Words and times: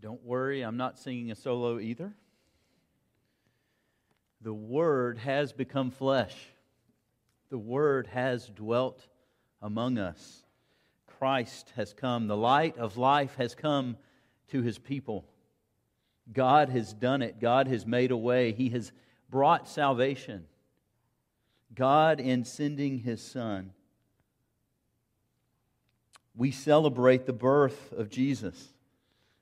Don't 0.00 0.24
worry, 0.24 0.62
I'm 0.62 0.78
not 0.78 0.98
singing 0.98 1.30
a 1.30 1.34
solo 1.34 1.78
either. 1.78 2.12
The 4.40 4.54
Word 4.54 5.18
has 5.18 5.52
become 5.52 5.90
flesh, 5.90 6.34
the 7.50 7.58
Word 7.58 8.06
has 8.06 8.46
dwelt 8.48 9.06
among 9.60 9.98
us. 9.98 10.44
Christ 11.06 11.72
has 11.76 11.92
come, 11.92 12.28
the 12.28 12.36
light 12.36 12.78
of 12.78 12.96
life 12.96 13.34
has 13.36 13.54
come 13.54 13.98
to 14.48 14.62
his 14.62 14.78
people. 14.78 15.26
God 16.32 16.70
has 16.70 16.94
done 16.94 17.20
it, 17.20 17.40
God 17.40 17.66
has 17.68 17.84
made 17.84 18.10
a 18.10 18.16
way, 18.16 18.52
He 18.52 18.70
has 18.70 18.92
brought 19.28 19.68
salvation. 19.68 20.46
God, 21.74 22.20
in 22.20 22.44
sending 22.44 23.00
His 23.00 23.20
Son, 23.20 23.72
we 26.34 26.50
celebrate 26.50 27.26
the 27.26 27.32
birth 27.32 27.92
of 27.92 28.08
Jesus 28.08 28.72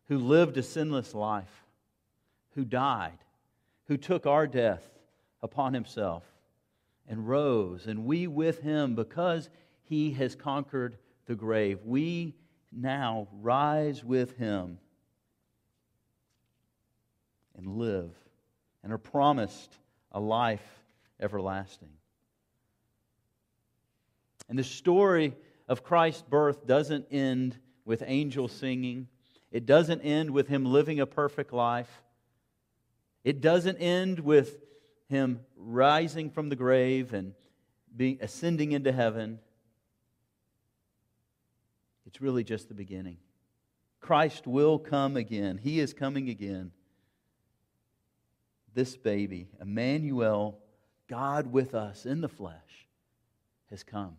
who 0.08 0.18
lived 0.18 0.56
a 0.56 0.62
sinless 0.62 1.14
life, 1.14 1.64
who 2.54 2.64
died, 2.64 3.18
who 3.86 3.96
took 3.96 4.26
our 4.26 4.46
death 4.46 4.88
upon 5.42 5.74
himself 5.74 6.24
and 7.06 7.28
rose, 7.28 7.86
and 7.86 8.04
we 8.04 8.26
with 8.26 8.60
him, 8.60 8.94
because 8.94 9.48
he 9.82 10.12
has 10.12 10.34
conquered 10.34 10.96
the 11.26 11.34
grave, 11.34 11.78
we 11.84 12.34
now 12.72 13.28
rise 13.40 14.04
with 14.04 14.36
him 14.36 14.78
and 17.56 17.66
live 17.66 18.10
and 18.82 18.92
are 18.92 18.98
promised 18.98 19.74
a 20.12 20.20
life 20.20 20.82
everlasting. 21.20 21.88
And 24.48 24.58
the 24.58 24.64
story 24.64 25.34
of 25.68 25.82
Christ's 25.82 26.22
birth 26.22 26.66
doesn't 26.66 27.06
end 27.10 27.58
with 27.84 28.02
angels 28.06 28.52
singing 28.52 29.08
it 29.50 29.66
doesn't 29.66 30.02
end 30.02 30.30
with 30.30 30.48
him 30.48 30.64
living 30.64 31.00
a 31.00 31.06
perfect 31.06 31.52
life. 31.52 32.02
It 33.24 33.40
doesn't 33.40 33.78
end 33.78 34.20
with 34.20 34.58
him 35.08 35.40
rising 35.56 36.30
from 36.30 36.48
the 36.48 36.56
grave 36.56 37.12
and 37.14 37.34
being, 37.96 38.18
ascending 38.20 38.72
into 38.72 38.92
heaven. 38.92 39.38
It's 42.06 42.20
really 42.20 42.44
just 42.44 42.68
the 42.68 42.74
beginning. 42.74 43.18
Christ 44.00 44.46
will 44.46 44.78
come 44.78 45.16
again. 45.16 45.58
He 45.58 45.80
is 45.80 45.92
coming 45.92 46.28
again. 46.28 46.72
This 48.74 48.96
baby, 48.96 49.48
Emmanuel, 49.60 50.58
God 51.08 51.50
with 51.50 51.74
us 51.74 52.06
in 52.06 52.20
the 52.20 52.28
flesh, 52.28 52.86
has 53.70 53.82
come 53.82 54.16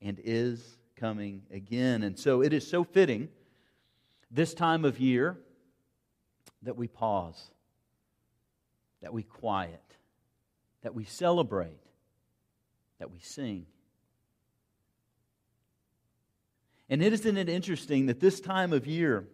and 0.00 0.20
is 0.22 0.76
coming 0.96 1.42
again. 1.50 2.02
And 2.02 2.18
so 2.18 2.42
it 2.42 2.52
is 2.52 2.66
so 2.66 2.84
fitting 2.84 3.28
this 4.34 4.52
time 4.52 4.84
of 4.84 4.98
year 4.98 5.38
that 6.62 6.76
we 6.76 6.88
pause, 6.88 7.50
that 9.00 9.12
we 9.12 9.22
quiet, 9.22 9.80
that 10.82 10.92
we 10.92 11.04
celebrate, 11.04 11.78
that 12.98 13.12
we 13.12 13.20
sing. 13.20 13.66
And 16.90 17.00
isn't 17.00 17.36
it 17.36 17.48
interesting 17.48 18.06
that 18.06 18.18
this 18.18 18.40
time 18.40 18.72
of 18.72 18.88
year, 18.88 19.24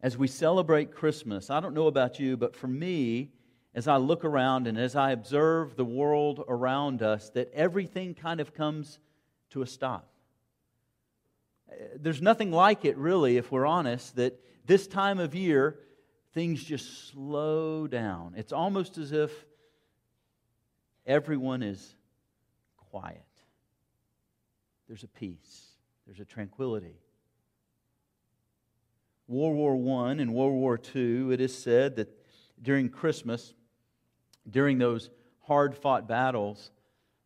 as 0.00 0.16
we 0.16 0.28
celebrate 0.28 0.94
Christmas, 0.94 1.50
I 1.50 1.58
don't 1.58 1.74
know 1.74 1.88
about 1.88 2.20
you, 2.20 2.36
but 2.36 2.54
for 2.54 2.68
me, 2.68 3.32
as 3.74 3.88
I 3.88 3.96
look 3.96 4.24
around 4.24 4.68
and 4.68 4.78
as 4.78 4.94
I 4.94 5.10
observe 5.10 5.74
the 5.74 5.84
world 5.84 6.44
around 6.46 7.02
us, 7.02 7.30
that 7.30 7.52
everything 7.52 8.14
kind 8.14 8.40
of 8.40 8.54
comes 8.54 9.00
to 9.50 9.62
a 9.62 9.66
stop 9.66 10.08
there's 11.96 12.22
nothing 12.22 12.50
like 12.50 12.84
it, 12.84 12.96
really, 12.96 13.36
if 13.36 13.50
we're 13.50 13.66
honest, 13.66 14.16
that 14.16 14.38
this 14.66 14.86
time 14.86 15.18
of 15.18 15.34
year, 15.34 15.78
things 16.34 16.62
just 16.62 17.08
slow 17.08 17.86
down. 17.86 18.34
It's 18.36 18.52
almost 18.52 18.98
as 18.98 19.12
if 19.12 19.32
everyone 21.06 21.62
is 21.62 21.94
quiet. 22.90 23.22
There's 24.86 25.04
a 25.04 25.08
peace, 25.08 25.66
there's 26.06 26.20
a 26.20 26.24
tranquility. 26.24 26.96
World 29.26 29.56
War 29.56 30.06
I 30.06 30.12
and 30.12 30.32
World 30.32 30.54
War 30.54 30.80
II, 30.94 31.34
it 31.34 31.40
is 31.40 31.56
said 31.56 31.96
that 31.96 32.08
during 32.62 32.88
Christmas, 32.88 33.54
during 34.48 34.78
those 34.78 35.10
hard 35.42 35.76
fought 35.76 36.08
battles, 36.08 36.70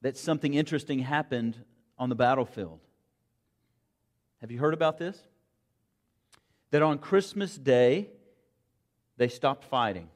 that 0.00 0.16
something 0.16 0.54
interesting 0.54 0.98
happened 0.98 1.56
on 1.96 2.08
the 2.08 2.16
battlefield. 2.16 2.80
Have 4.42 4.50
you 4.50 4.58
heard 4.58 4.74
about 4.74 4.98
this? 4.98 5.16
That 6.72 6.82
on 6.82 6.98
Christmas 6.98 7.56
Day, 7.56 8.10
they 9.16 9.28
stopped 9.28 9.62
fighting. 9.62 10.08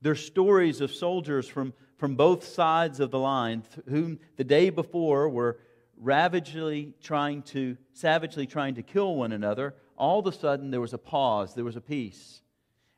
There's 0.00 0.24
stories 0.24 0.80
of 0.80 0.92
soldiers 0.92 1.48
from, 1.48 1.74
from 1.96 2.14
both 2.14 2.44
sides 2.44 3.00
of 3.00 3.10
the 3.10 3.18
line 3.18 3.64
whom 3.88 4.20
the 4.36 4.44
day 4.44 4.70
before 4.70 5.28
were 5.28 5.58
ravagely 5.96 6.94
trying 7.02 7.42
to, 7.42 7.76
savagely 7.92 8.46
trying 8.46 8.76
to 8.76 8.82
kill 8.84 9.16
one 9.16 9.32
another. 9.32 9.74
All 9.96 10.20
of 10.20 10.26
a 10.28 10.32
sudden, 10.32 10.70
there 10.70 10.80
was 10.80 10.94
a 10.94 10.98
pause, 10.98 11.54
there 11.54 11.64
was 11.64 11.76
a 11.76 11.80
peace. 11.80 12.42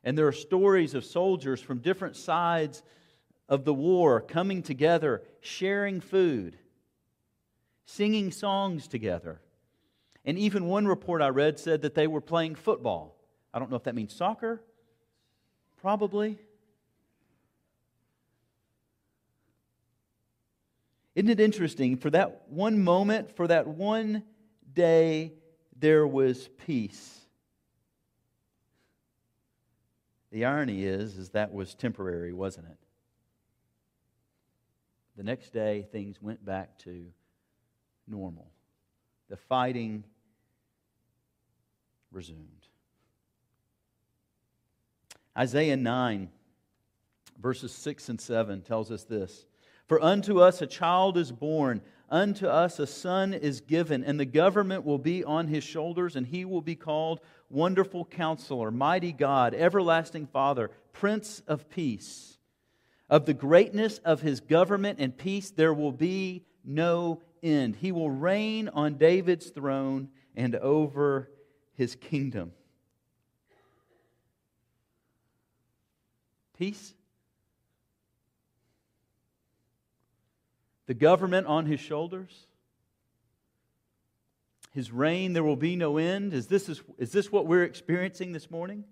And 0.02 0.16
there 0.16 0.26
are 0.26 0.32
stories 0.32 0.92
of 0.92 1.06
soldiers 1.06 1.62
from 1.62 1.78
different 1.78 2.16
sides 2.16 2.82
of 3.48 3.64
the 3.64 3.72
war 3.72 4.20
coming 4.20 4.62
together, 4.62 5.22
sharing 5.40 6.02
food, 6.02 6.58
singing 7.86 8.30
songs 8.30 8.86
together. 8.88 9.40
And 10.24 10.38
even 10.38 10.66
one 10.66 10.86
report 10.86 11.20
I 11.20 11.28
read 11.28 11.58
said 11.58 11.82
that 11.82 11.94
they 11.94 12.06
were 12.06 12.20
playing 12.20 12.54
football. 12.54 13.16
I 13.52 13.58
don't 13.58 13.70
know 13.70 13.76
if 13.76 13.84
that 13.84 13.94
means 13.94 14.14
soccer. 14.14 14.62
Probably. 15.80 16.38
Isn't 21.14 21.30
it 21.30 21.40
interesting? 21.40 21.96
For 21.96 22.10
that 22.10 22.42
one 22.48 22.82
moment, 22.82 23.36
for 23.36 23.46
that 23.46 23.66
one 23.66 24.24
day, 24.72 25.34
there 25.78 26.06
was 26.06 26.48
peace. 26.66 27.20
The 30.32 30.46
irony 30.46 30.84
is, 30.84 31.16
is 31.16 31.28
that 31.30 31.52
was 31.52 31.74
temporary, 31.74 32.32
wasn't 32.32 32.66
it? 32.66 32.78
The 35.16 35.22
next 35.22 35.52
day, 35.52 35.86
things 35.92 36.20
went 36.20 36.44
back 36.44 36.76
to 36.78 37.06
normal. 38.08 38.50
The 39.28 39.36
fighting 39.36 40.02
resumed. 42.14 42.68
Isaiah 45.36 45.76
9, 45.76 46.30
verses 47.40 47.72
6 47.72 48.08
and 48.08 48.20
7 48.20 48.62
tells 48.62 48.90
us 48.90 49.04
this 49.04 49.46
For 49.86 50.00
unto 50.02 50.40
us 50.40 50.62
a 50.62 50.66
child 50.66 51.18
is 51.18 51.32
born, 51.32 51.82
unto 52.08 52.46
us 52.46 52.78
a 52.78 52.86
son 52.86 53.34
is 53.34 53.60
given, 53.60 54.04
and 54.04 54.18
the 54.18 54.24
government 54.24 54.84
will 54.84 54.98
be 54.98 55.24
on 55.24 55.48
his 55.48 55.64
shoulders, 55.64 56.14
and 56.14 56.26
he 56.26 56.44
will 56.44 56.60
be 56.60 56.76
called 56.76 57.20
Wonderful 57.50 58.04
Counselor, 58.04 58.70
Mighty 58.70 59.12
God, 59.12 59.54
Everlasting 59.54 60.28
Father, 60.28 60.70
Prince 60.92 61.42
of 61.48 61.68
Peace. 61.68 62.38
Of 63.10 63.26
the 63.26 63.34
greatness 63.34 63.98
of 63.98 64.22
his 64.22 64.40
government 64.40 64.98
and 65.00 65.16
peace 65.16 65.50
there 65.50 65.74
will 65.74 65.92
be 65.92 66.46
no 66.64 67.20
end. 67.42 67.76
He 67.76 67.92
will 67.92 68.10
reign 68.10 68.68
on 68.68 68.94
David's 68.94 69.50
throne 69.50 70.08
and 70.34 70.56
over 70.56 71.30
his 71.76 71.96
kingdom. 71.96 72.52
Peace. 76.58 76.94
The 80.86 80.94
government 80.94 81.46
on 81.46 81.66
his 81.66 81.80
shoulders. 81.80 82.46
His 84.72 84.90
reign, 84.90 85.34
there 85.34 85.44
will 85.44 85.56
be 85.56 85.76
no 85.76 85.98
end. 85.98 86.32
Is 86.32 86.48
this, 86.48 86.68
is, 86.68 86.82
is 86.98 87.12
this 87.12 87.30
what 87.30 87.46
we're 87.46 87.62
experiencing 87.62 88.32
this 88.32 88.50
morning? 88.50 88.84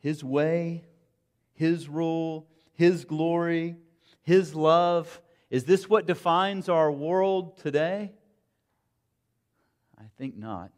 His 0.00 0.24
way, 0.24 0.84
His 1.52 1.88
rule, 1.88 2.48
His 2.72 3.04
glory, 3.04 3.76
His 4.22 4.54
love, 4.54 5.20
is 5.50 5.64
this 5.64 5.88
what 5.88 6.06
defines 6.06 6.68
our 6.68 6.90
world 6.90 7.58
today? 7.58 8.12
I 9.98 10.04
think 10.16 10.36
not. 10.36 10.70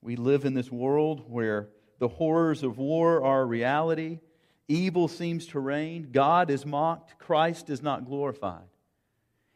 We 0.00 0.16
live 0.16 0.44
in 0.44 0.54
this 0.54 0.72
world 0.72 1.24
where 1.28 1.68
the 1.98 2.08
horrors 2.08 2.62
of 2.62 2.78
war 2.78 3.22
are 3.22 3.46
reality, 3.46 4.20
evil 4.68 5.06
seems 5.06 5.46
to 5.48 5.60
reign, 5.60 6.08
God 6.12 6.50
is 6.50 6.64
mocked, 6.64 7.18
Christ 7.18 7.68
is 7.68 7.82
not 7.82 8.06
glorified. 8.06 8.68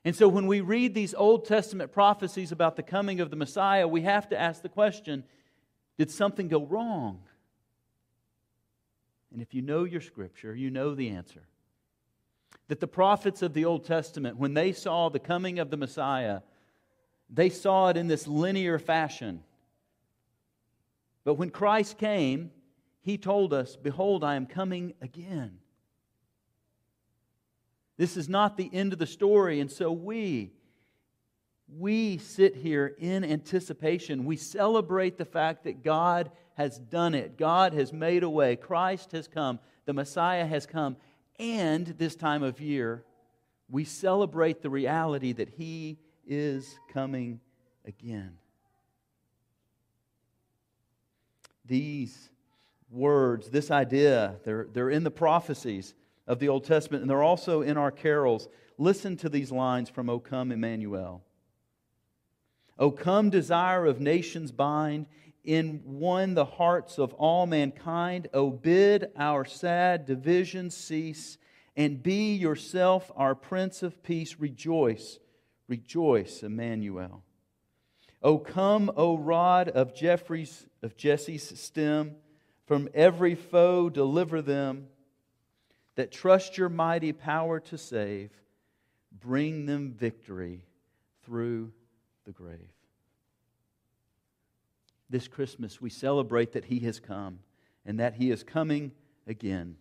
And 0.05 0.14
so 0.17 0.29
when 0.29 0.46
we 0.46 0.61
read 0.61 0.94
these 0.94 1.14
Old 1.14 1.44
Testament 1.44 1.93
prophecies 1.93 2.50
about 2.50 2.76
the 2.76 2.82
coming 2.82 3.20
of 3.20 3.31
the 3.31 3.37
Messiah, 3.37 3.87
we 3.87 4.02
have 4.02 4.29
to 4.31 4.38
ask 4.38 4.62
the 4.62 4.69
question 4.69 5.25
did 5.99 6.11
something 6.11 6.49
go 6.49 6.64
wrong? 6.64 7.20
And 9.32 9.40
if 9.40 9.55
you 9.55 9.62
know 9.62 9.84
your 9.84 10.00
scripture, 10.00 10.55
you 10.55 10.70
know 10.70 10.94
the 10.94 11.11
answer 11.11 11.43
that 12.72 12.80
the 12.80 12.88
prophets 12.88 13.42
of 13.42 13.52
the 13.52 13.66
Old 13.66 13.84
Testament, 13.84 14.38
when 14.38 14.54
they 14.54 14.72
saw 14.72 15.10
the 15.10 15.19
coming 15.19 15.58
of 15.58 15.69
the 15.69 15.76
Messiah, 15.76 16.40
they 17.28 17.50
saw 17.50 17.88
it 17.88 17.98
in 17.98 18.08
this 18.08 18.26
linear 18.26 18.78
fashion. 18.78 19.42
But 21.22 21.34
when 21.34 21.50
Christ 21.50 21.98
came, 21.98 22.50
he 23.02 23.19
told 23.19 23.52
us, 23.52 23.76
Behold, 23.76 24.24
I 24.24 24.36
am 24.36 24.46
coming 24.46 24.94
again. 25.02 25.58
This 27.98 28.16
is 28.16 28.26
not 28.26 28.56
the 28.56 28.70
end 28.72 28.94
of 28.94 28.98
the 28.98 29.06
story, 29.06 29.60
and 29.60 29.70
so 29.70 29.92
we, 29.92 30.54
we 31.69 32.16
sit 32.16 32.56
here 32.56 32.94
in 32.98 33.22
anticipation. 33.22 34.24
We 34.24 34.38
celebrate 34.38 35.19
the 35.19 35.26
fact 35.26 35.64
that 35.64 35.84
God 35.84 36.30
has 36.54 36.78
done 36.78 37.14
it. 37.14 37.36
God 37.36 37.74
has 37.74 37.92
made 37.92 38.22
a 38.22 38.30
way. 38.30 38.56
Christ 38.56 39.12
has 39.12 39.28
come. 39.28 39.58
The 39.84 39.92
Messiah 39.92 40.46
has 40.46 40.64
come. 40.64 40.96
And 41.42 41.88
this 41.98 42.14
time 42.14 42.44
of 42.44 42.60
year, 42.60 43.02
we 43.68 43.84
celebrate 43.84 44.62
the 44.62 44.70
reality 44.70 45.32
that 45.32 45.48
He 45.48 45.98
is 46.24 46.78
coming 46.92 47.40
again. 47.84 48.34
These 51.66 52.30
words, 52.92 53.50
this 53.50 53.72
idea, 53.72 54.36
they're, 54.44 54.68
they're 54.72 54.90
in 54.90 55.02
the 55.02 55.10
prophecies 55.10 55.94
of 56.28 56.38
the 56.38 56.48
Old 56.48 56.62
Testament, 56.62 57.02
and 57.02 57.10
they're 57.10 57.24
also 57.24 57.62
in 57.62 57.76
our 57.76 57.90
carols. 57.90 58.46
Listen 58.78 59.16
to 59.16 59.28
these 59.28 59.50
lines 59.50 59.90
from 59.90 60.08
O 60.08 60.20
Come 60.20 60.52
Emmanuel. 60.52 61.24
O 62.78 62.92
come, 62.92 63.30
desire 63.30 63.84
of 63.84 64.00
nations 64.00 64.52
bind, 64.52 65.06
in 65.44 65.80
one 65.84 66.34
the 66.34 66.44
hearts 66.44 66.98
of 66.98 67.12
all 67.14 67.46
mankind. 67.46 68.28
O 68.32 68.50
bid 68.50 69.10
our 69.16 69.44
sad 69.44 70.06
divisions 70.06 70.76
cease, 70.76 71.38
and 71.76 72.02
be 72.02 72.34
yourself 72.34 73.10
our 73.16 73.34
Prince 73.34 73.82
of 73.82 74.02
Peace. 74.02 74.38
Rejoice, 74.38 75.18
rejoice, 75.68 76.42
Emmanuel. 76.42 77.22
O 78.22 78.38
come, 78.38 78.92
O 78.96 79.18
rod 79.18 79.68
of 79.68 79.94
Jeffrey's 79.94 80.66
of 80.82 80.96
Jesse's 80.96 81.58
stem, 81.58 82.16
from 82.66 82.88
every 82.94 83.34
foe 83.34 83.90
deliver 83.90 84.40
them 84.42 84.86
that 85.96 86.12
trust 86.12 86.56
your 86.56 86.68
mighty 86.68 87.12
power 87.12 87.60
to 87.60 87.76
save, 87.76 88.30
bring 89.20 89.66
them 89.66 89.92
victory 89.92 90.64
through 91.24 91.72
the 92.24 92.32
grave. 92.32 92.58
This 95.12 95.28
Christmas, 95.28 95.78
we 95.78 95.90
celebrate 95.90 96.52
that 96.52 96.64
He 96.64 96.80
has 96.80 96.98
come 96.98 97.40
and 97.84 98.00
that 98.00 98.14
He 98.14 98.30
is 98.30 98.42
coming 98.42 98.92
again. 99.26 99.76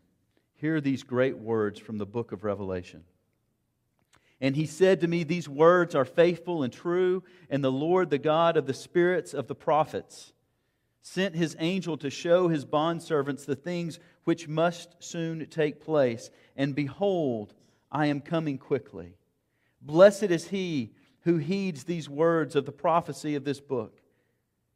Hear 0.55 0.81
these 0.81 1.03
great 1.03 1.37
words 1.37 1.79
from 1.79 1.97
the 1.97 2.05
book 2.05 2.33
of 2.33 2.43
Revelation. 2.43 3.05
And 4.41 4.57
he 4.57 4.65
said 4.65 4.99
to 4.99 5.07
me, 5.07 5.23
These 5.23 5.47
words 5.47 5.95
are 5.95 6.03
faithful 6.03 6.63
and 6.63 6.73
true, 6.73 7.23
and 7.49 7.63
the 7.63 7.71
Lord, 7.71 8.09
the 8.09 8.17
God 8.17 8.57
of 8.57 8.65
the 8.65 8.73
spirits 8.73 9.33
of 9.33 9.47
the 9.47 9.55
prophets, 9.55 10.33
sent 11.01 11.33
his 11.33 11.55
angel 11.59 11.95
to 11.97 12.09
show 12.09 12.49
his 12.49 12.65
bondservants 12.65 13.45
the 13.45 13.55
things 13.55 13.99
which 14.25 14.49
must 14.49 15.01
soon 15.01 15.45
take 15.45 15.79
place. 15.79 16.29
And 16.57 16.75
behold, 16.75 17.53
I 17.89 18.07
am 18.07 18.19
coming 18.19 18.57
quickly. 18.57 19.15
Blessed 19.81 20.23
is 20.23 20.49
he 20.49 20.91
who 21.21 21.37
heeds 21.37 21.85
these 21.85 22.09
words 22.09 22.57
of 22.57 22.65
the 22.65 22.71
prophecy 22.73 23.35
of 23.35 23.45
this 23.45 23.61
book. 23.61 24.00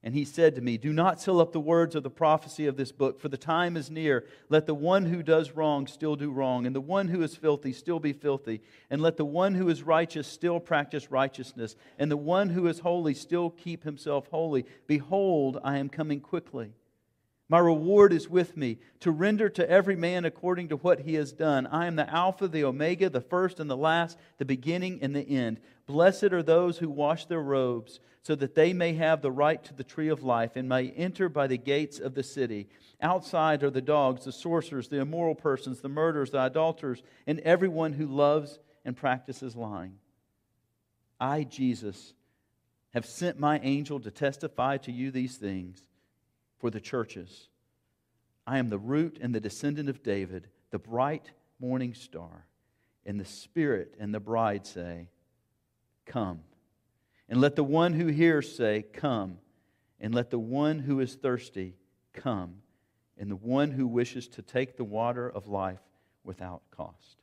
And 0.06 0.14
he 0.14 0.24
said 0.24 0.54
to 0.54 0.62
me, 0.62 0.78
Do 0.78 0.94
not 0.94 1.20
seal 1.20 1.40
up 1.42 1.52
the 1.52 1.60
words 1.60 1.96
of 1.96 2.04
the 2.04 2.12
prophecy 2.12 2.68
of 2.68 2.78
this 2.78 2.92
book, 2.92 3.20
for 3.20 3.28
the 3.28 3.38
time 3.38 3.76
is 3.76 3.90
near. 3.90 4.24
Let 4.50 4.68
the 4.68 4.76
one 4.76 5.08
who 5.08 5.24
does 5.24 5.54
wrong 5.54 5.88
still 5.88 6.16
do 6.16 6.30
wrong, 6.30 6.68
and 6.68 6.76
the 6.76 6.80
one 6.80 7.08
who 7.08 7.24
is 7.24 7.36
filthy 7.36 7.74
still 7.74 8.00
be 8.00 8.14
filthy. 8.14 8.62
And 8.92 9.02
let 9.02 9.18
the 9.18 9.26
one 9.26 9.56
who 9.56 9.68
is 9.68 9.82
righteous 9.82 10.28
still 10.28 10.60
practice 10.60 11.10
righteousness, 11.10 11.76
and 11.98 12.12
the 12.12 12.18
one 12.18 12.52
who 12.52 12.68
is 12.68 12.80
holy 12.80 13.16
still 13.16 13.50
keep 13.50 13.84
himself 13.84 14.28
holy. 14.28 14.68
Behold, 14.86 15.60
I 15.64 15.80
am 15.80 15.90
coming 15.90 16.20
quickly. 16.20 16.74
My 17.48 17.60
reward 17.60 18.14
is 18.14 18.30
with 18.30 18.58
me 18.58 18.78
to 19.02 19.12
render 19.12 19.50
to 19.50 19.70
every 19.70 19.96
man 19.96 20.26
according 20.26 20.70
to 20.70 20.78
what 20.78 21.02
he 21.02 21.16
has 21.16 21.32
done. 21.32 21.68
I 21.68 21.86
am 21.86 21.96
the 21.96 22.12
Alpha, 22.12 22.48
the 22.48 22.64
Omega, 22.64 23.10
the 23.10 23.22
first 23.22 23.60
and 23.60 23.70
the 23.70 23.78
last, 23.78 24.18
the 24.38 24.46
beginning 24.46 25.00
and 25.02 25.16
the 25.16 25.28
end. 25.28 25.60
Blessed 25.88 26.34
are 26.34 26.44
those 26.44 26.80
who 26.80 26.90
wash 26.90 27.26
their 27.26 27.42
robes, 27.42 28.00
so 28.24 28.34
that 28.36 28.56
they 28.56 28.74
may 28.74 28.94
have 28.94 29.22
the 29.22 29.32
right 29.32 29.64
to 29.64 29.74
the 29.74 29.84
tree 29.84 30.08
of 30.08 30.24
life 30.24 30.56
and 30.56 30.68
may 30.68 30.90
enter 30.90 31.30
by 31.30 31.46
the 31.46 31.58
gates 31.58 32.00
of 32.00 32.16
the 32.16 32.24
city. 32.24 32.68
Outside 33.00 33.62
are 33.62 33.70
the 33.70 33.82
dogs, 33.82 34.26
the 34.26 34.32
sorcerers, 34.32 34.88
the 34.88 35.00
immoral 35.00 35.36
persons, 35.36 35.82
the 35.82 35.90
murderers, 35.90 36.32
the 36.32 36.44
adulterers, 36.44 37.04
and 37.28 37.40
everyone 37.42 37.94
who 37.94 38.08
loves 38.08 38.58
and 38.84 38.98
practices 38.98 39.56
lying. 39.56 40.00
I, 41.20 41.44
Jesus, 41.44 42.14
have 42.96 43.06
sent 43.06 43.40
my 43.40 43.60
angel 43.60 44.00
to 44.00 44.10
testify 44.10 44.78
to 44.78 44.92
you 44.92 45.12
these 45.12 45.38
things 45.38 45.84
for 46.58 46.72
the 46.72 46.82
churches. 46.82 47.50
I 48.48 48.58
am 48.58 48.70
the 48.70 48.80
root 48.80 49.20
and 49.22 49.36
the 49.36 49.40
descendant 49.40 49.90
of 49.90 50.02
David, 50.02 50.48
the 50.72 50.80
bright 50.80 51.30
morning 51.60 51.94
star. 51.94 52.48
And 53.06 53.20
the 53.20 53.26
Spirit 53.26 53.94
and 54.00 54.14
the 54.14 54.20
bride 54.20 54.66
say, 54.66 55.10
Come. 56.06 56.42
And 57.28 57.42
let 57.42 57.56
the 57.56 57.64
one 57.64 57.94
who 57.94 58.08
hears 58.08 58.56
say, 58.56 58.86
Come. 58.94 59.40
And 60.00 60.14
let 60.14 60.30
the 60.30 60.40
one 60.40 60.80
who 60.80 61.00
is 61.00 61.16
thirsty 61.16 61.76
come. 62.14 62.62
And 63.18 63.32
the 63.32 63.36
one 63.36 63.72
who 63.72 63.88
wishes 63.88 64.28
to 64.30 64.42
take 64.42 64.78
the 64.78 64.84
water 64.84 65.30
of 65.30 65.48
life 65.48 65.80
without 66.24 66.62
cost. 66.70 67.18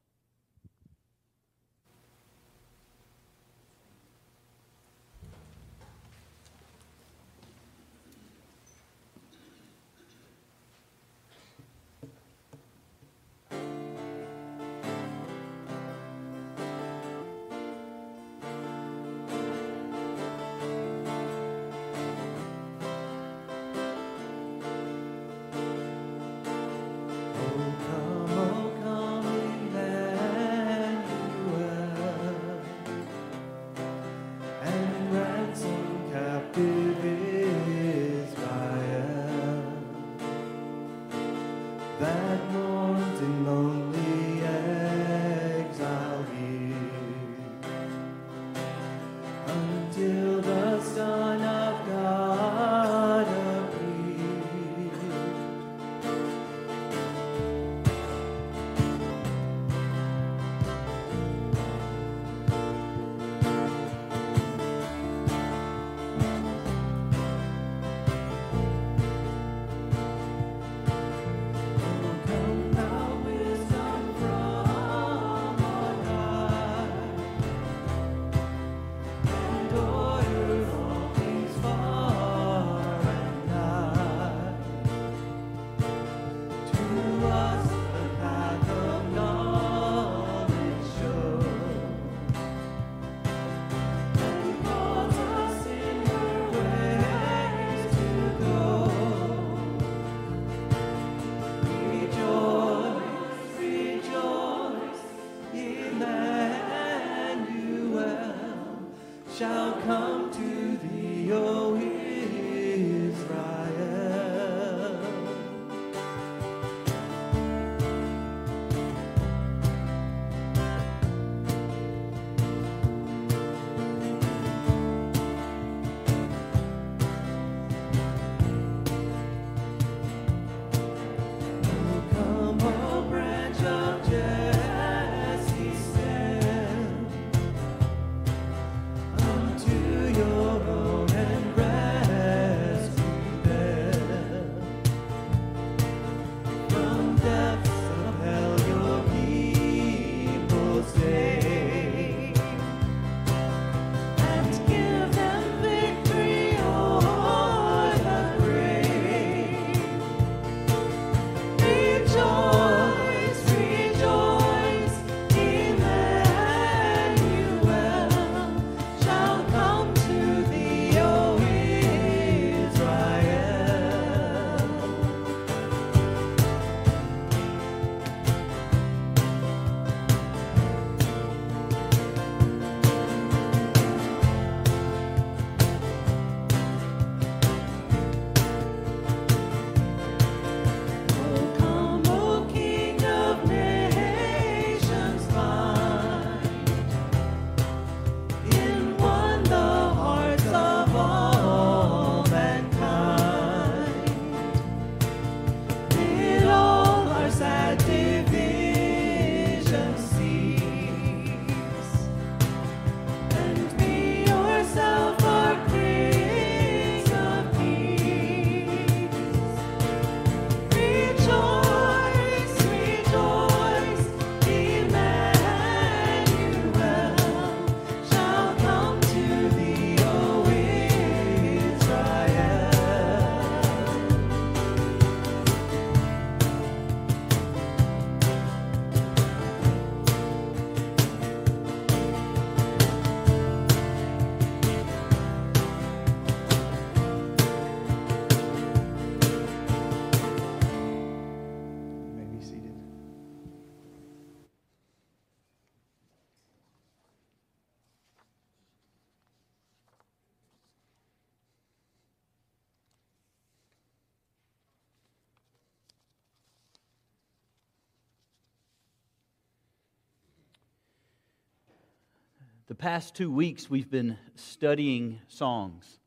Past 272.82 273.14
two 273.14 273.30
weeks, 273.30 273.70
we've 273.70 273.88
been 273.88 274.18
studying 274.34 275.20
songs. 275.28 276.00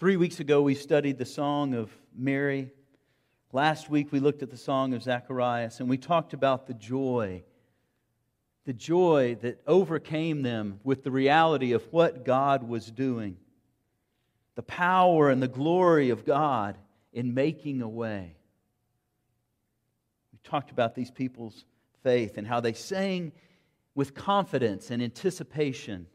Three 0.00 0.16
weeks 0.16 0.40
ago, 0.40 0.60
we 0.60 0.74
studied 0.74 1.18
the 1.18 1.24
song 1.24 1.72
of 1.74 1.88
Mary. 2.12 2.72
Last 3.52 3.88
week, 3.88 4.10
we 4.10 4.18
looked 4.18 4.42
at 4.42 4.50
the 4.50 4.56
song 4.56 4.92
of 4.92 5.04
Zacharias, 5.04 5.78
and 5.78 5.88
we 5.88 5.98
talked 5.98 6.34
about 6.34 6.66
the 6.66 6.74
joy, 6.74 7.44
the 8.64 8.72
joy 8.72 9.36
that 9.42 9.60
overcame 9.68 10.42
them 10.42 10.80
with 10.82 11.04
the 11.04 11.12
reality 11.12 11.74
of 11.74 11.86
what 11.92 12.24
God 12.24 12.68
was 12.68 12.90
doing, 12.90 13.36
the 14.56 14.64
power 14.64 15.30
and 15.30 15.40
the 15.40 15.46
glory 15.46 16.10
of 16.10 16.24
God 16.24 16.76
in 17.12 17.34
making 17.34 17.82
a 17.82 17.88
way. 17.88 18.34
We 20.32 20.40
talked 20.42 20.72
about 20.72 20.96
these 20.96 21.12
people's 21.12 21.64
faith 22.02 22.36
and 22.36 22.48
how 22.48 22.58
they 22.58 22.72
sang 22.72 23.30
with 23.94 24.14
confidence 24.14 24.90
and 24.90 25.02
anticipation 25.02 26.06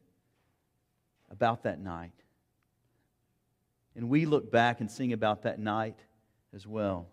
about 1.31 1.63
that 1.63 1.79
night. 1.79 2.13
And 3.95 4.09
we 4.09 4.25
look 4.25 4.51
back 4.51 4.81
and 4.81 4.89
sing 4.89 5.13
about 5.13 5.43
that 5.43 5.59
night 5.59 5.97
as 6.53 6.67
well. 6.67 7.07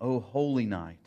Oh, 0.00 0.20
holy 0.20 0.66
night. 0.66 1.00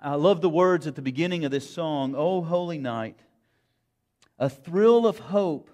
I 0.00 0.14
love 0.14 0.40
the 0.40 0.48
words 0.48 0.86
at 0.86 0.94
the 0.94 1.02
beginning 1.02 1.44
of 1.44 1.50
this 1.50 1.68
song 1.68 2.14
Oh, 2.16 2.42
holy 2.42 2.78
night. 2.78 3.18
A 4.38 4.48
thrill 4.48 5.06
of 5.06 5.18
hope, 5.18 5.70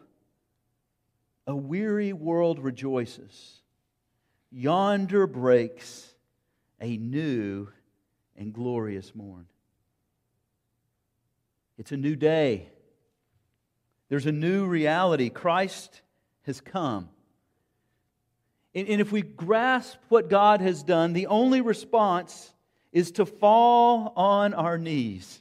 a 1.47 1.57
weary 1.57 2.13
world 2.13 2.59
rejoices. 2.59 3.61
Yonder 4.51 5.27
breaks 5.27 6.13
a 6.81 6.97
new 6.97 7.69
and 8.37 8.53
glorious 8.53 9.15
morn. 9.15 9.47
It's 11.81 11.93
a 11.93 11.97
new 11.97 12.15
day. 12.15 12.69
There's 14.11 14.27
a 14.27 14.33
new 14.33 14.67
reality. 14.67 15.31
Christ 15.31 16.03
has 16.43 16.61
come. 16.61 17.09
And, 18.75 18.87
if 18.87 19.11
we 19.11 19.23
grasp 19.23 19.97
what 20.11 20.29
God 20.29 20.61
has 20.61 20.83
done, 20.83 21.15
the 21.15 21.29
only 21.29 21.63
response 21.63 22.53
is 22.93 23.13
to 23.13 23.25
fall 23.25 24.13
on 24.15 24.53
our 24.53 24.77
knees 24.77 25.41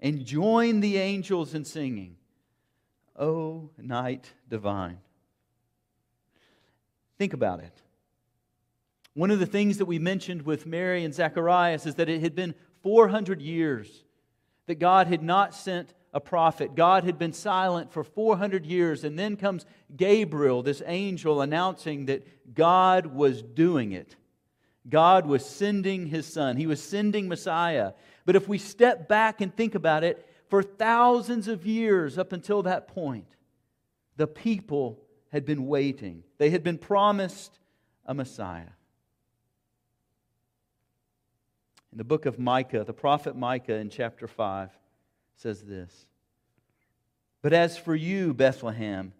and 0.00 0.26
join 0.26 0.80
the 0.80 0.98
angels 0.98 1.54
in 1.54 1.64
singing, 1.64 2.16
O 3.18 3.70
night 3.78 4.30
divine. 4.50 4.98
Think 7.16 7.32
about 7.32 7.60
it. 7.60 7.72
One 9.14 9.30
of 9.30 9.38
the 9.38 9.46
things 9.46 9.78
that 9.78 9.86
we 9.86 9.98
mentioned 9.98 10.42
with 10.42 10.66
Mary 10.66 11.04
and 11.04 11.14
Zacharias 11.14 11.86
is 11.86 11.94
that 11.94 12.10
it 12.10 12.20
had 12.20 12.34
been 12.34 12.54
400 12.82 13.40
years 13.40 14.04
that 14.70 14.78
God 14.78 15.08
had 15.08 15.20
not 15.20 15.52
sent 15.52 15.92
a 16.14 16.20
prophet. 16.20 16.76
God 16.76 17.02
had 17.02 17.18
been 17.18 17.32
silent 17.32 17.92
for 17.92 18.04
400 18.04 18.64
years, 18.64 19.02
and 19.02 19.18
then 19.18 19.36
comes 19.36 19.66
Gabriel, 19.96 20.62
this 20.62 20.80
angel, 20.86 21.40
announcing 21.40 22.06
that 22.06 22.54
God 22.54 23.06
was 23.06 23.42
doing 23.42 23.90
it. 23.90 24.14
God 24.88 25.26
was 25.26 25.44
sending 25.44 26.06
his 26.06 26.24
son, 26.24 26.56
he 26.56 26.68
was 26.68 26.80
sending 26.80 27.26
Messiah. 27.26 27.94
But 28.24 28.36
if 28.36 28.46
we 28.46 28.58
step 28.58 29.08
back 29.08 29.40
and 29.40 29.52
think 29.54 29.74
about 29.74 30.04
it, 30.04 30.24
for 30.48 30.62
thousands 30.62 31.48
of 31.48 31.66
years 31.66 32.16
up 32.16 32.32
until 32.32 32.62
that 32.62 32.86
point, 32.86 33.26
the 34.16 34.28
people 34.28 35.02
had 35.32 35.44
been 35.44 35.66
waiting. 35.66 36.22
They 36.38 36.50
had 36.50 36.62
been 36.62 36.78
promised 36.78 37.58
a 38.06 38.14
Messiah. 38.14 38.70
In 41.92 41.98
the 41.98 42.04
book 42.04 42.24
of 42.24 42.38
Micah, 42.38 42.84
the 42.84 42.92
prophet 42.92 43.34
Micah 43.34 43.74
in 43.74 43.90
chapter 43.90 44.28
5 44.28 44.70
says 45.34 45.62
this 45.62 46.06
But 47.42 47.52
as 47.52 47.76
for 47.76 47.96
you, 47.96 48.32
Bethlehem, 48.32 49.12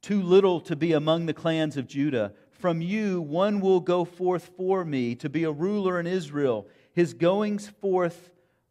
too 0.00 0.22
little 0.22 0.60
to 0.62 0.76
be 0.76 0.92
among 0.92 1.26
the 1.26 1.34
clans 1.34 1.76
of 1.76 1.88
Judah, 1.88 2.32
from 2.52 2.80
you 2.80 3.20
one 3.20 3.60
will 3.60 3.80
go 3.80 4.04
forth 4.04 4.50
for 4.56 4.84
me 4.84 5.14
to 5.16 5.28
be 5.28 5.44
a 5.44 5.50
ruler 5.50 5.98
in 5.98 6.06
Israel. 6.06 6.68
His 6.92 7.14
goings 7.14 7.68
forth 7.68 8.30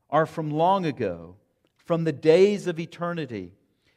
are 0.10 0.26
from 0.26 0.52
long 0.52 0.86
ago, 0.86 1.36
from 1.76 2.06
the 2.06 2.14
days 2.14 2.68
of 2.68 2.80
eternity. 2.80 3.54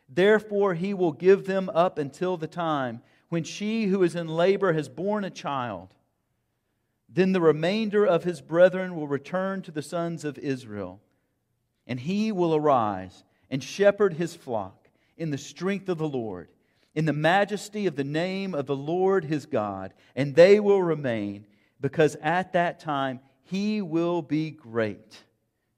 Therefore, 0.09 0.75
he 0.75 0.95
will 0.95 1.13
give 1.13 1.47
them 1.47 1.71
up 1.73 1.99
until 1.99 2.37
the 2.37 2.49
time 2.49 3.03
when 3.29 3.45
she 3.45 3.87
who 3.87 4.03
is 4.03 4.17
in 4.17 4.27
labor 4.27 4.73
has 4.73 4.89
borne 4.89 5.25
a 5.25 5.31
child 5.31 5.95
then 7.13 7.33
the 7.33 7.41
remainder 7.41 8.07
of 8.07 8.23
his 8.25 8.41
brethren 8.41 8.95
will 8.95 9.09
return 9.09 9.63
to 9.63 9.73
the 9.73 9.83
sons 9.83 10.25
of 10.25 10.39
Israel, 10.39 11.01
and 11.87 11.99
he 11.99 12.31
will 12.31 12.55
arise 12.55 13.25
and 13.51 13.63
shepherd 13.63 14.15
his 14.15 14.37
flock 14.37 14.89
in 15.17 15.31
the 15.31 15.39
strength 15.39 15.89
of 15.89 15.99
the 15.99 16.09
Lord, 16.09 16.49
in 16.95 17.05
the 17.05 17.13
majesty 17.13 17.87
of 17.87 17.97
the 17.97 18.05
name 18.05 18.55
of 18.55 18.67
the 18.67 18.77
Lord 18.77 19.25
his 19.25 19.45
God, 19.47 19.93
and 20.15 20.35
they 20.35 20.61
will 20.61 20.83
remain, 20.83 21.47
because 21.81 22.17
at 22.23 22.53
that 22.53 22.79
time 22.79 23.19
he 23.43 23.83
will 23.83 24.23
be 24.23 24.51
great. 24.51 25.25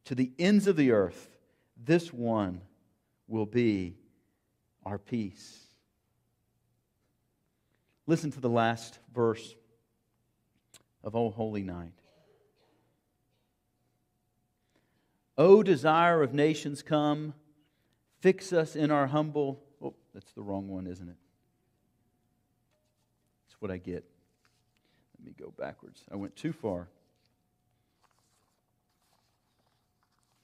To 0.06 0.14
the 0.14 0.32
ends 0.38 0.66
of 0.66 0.76
the 0.76 0.90
earth, 0.90 1.30
this 1.82 2.12
one 2.12 2.60
will 3.26 3.46
be 3.46 3.96
our 4.84 4.98
peace. 4.98 5.60
Listen 8.06 8.30
to 8.32 8.40
the 8.40 8.50
last 8.50 8.98
verse 9.14 9.54
of 11.04 11.16
O 11.16 11.30
Holy 11.30 11.62
Night. 11.62 11.92
O 15.38 15.62
desire 15.62 16.22
of 16.22 16.34
nations, 16.34 16.82
come, 16.82 17.34
fix 18.20 18.52
us 18.52 18.76
in 18.76 18.90
our 18.90 19.06
humble. 19.06 19.62
Oh, 19.82 19.94
that's 20.14 20.32
the 20.32 20.42
wrong 20.42 20.68
one, 20.68 20.86
isn't 20.86 21.08
it? 21.08 21.16
That's 23.46 23.60
what 23.60 23.70
I 23.70 23.78
get. 23.78 24.04
Let 25.18 25.26
me 25.26 25.34
go 25.38 25.52
backwards. 25.58 26.04
I 26.12 26.16
went 26.16 26.36
too 26.36 26.52
far. 26.52 26.88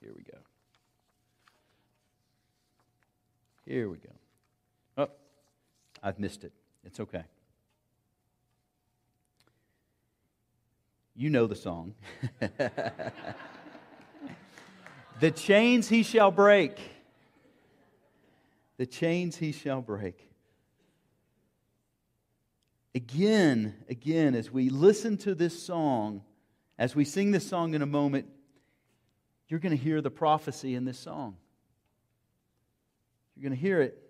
Here 0.00 0.12
we 0.16 0.22
go. 0.22 0.38
Here 3.66 3.88
we 3.90 3.98
go. 3.98 4.12
Oh, 4.96 5.10
I've 6.02 6.18
missed 6.18 6.44
it. 6.44 6.52
It's 6.84 7.00
okay. 7.00 7.24
You 11.18 11.30
know 11.30 11.48
the 11.48 11.56
song. 11.56 11.94
the 15.18 15.32
chains 15.32 15.88
he 15.88 16.04
shall 16.04 16.30
break. 16.30 16.78
The 18.76 18.86
chains 18.86 19.36
he 19.36 19.50
shall 19.50 19.80
break. 19.80 20.30
Again, 22.94 23.74
again, 23.88 24.36
as 24.36 24.52
we 24.52 24.68
listen 24.68 25.16
to 25.18 25.34
this 25.34 25.60
song, 25.60 26.22
as 26.78 26.94
we 26.94 27.04
sing 27.04 27.32
this 27.32 27.48
song 27.48 27.74
in 27.74 27.82
a 27.82 27.86
moment, 27.86 28.28
you're 29.48 29.58
going 29.58 29.76
to 29.76 29.82
hear 29.82 30.00
the 30.00 30.12
prophecy 30.12 30.76
in 30.76 30.84
this 30.84 31.00
song. 31.00 31.36
You're 33.34 33.42
going 33.42 33.58
to 33.58 33.60
hear 33.60 33.82
it. 33.82 34.00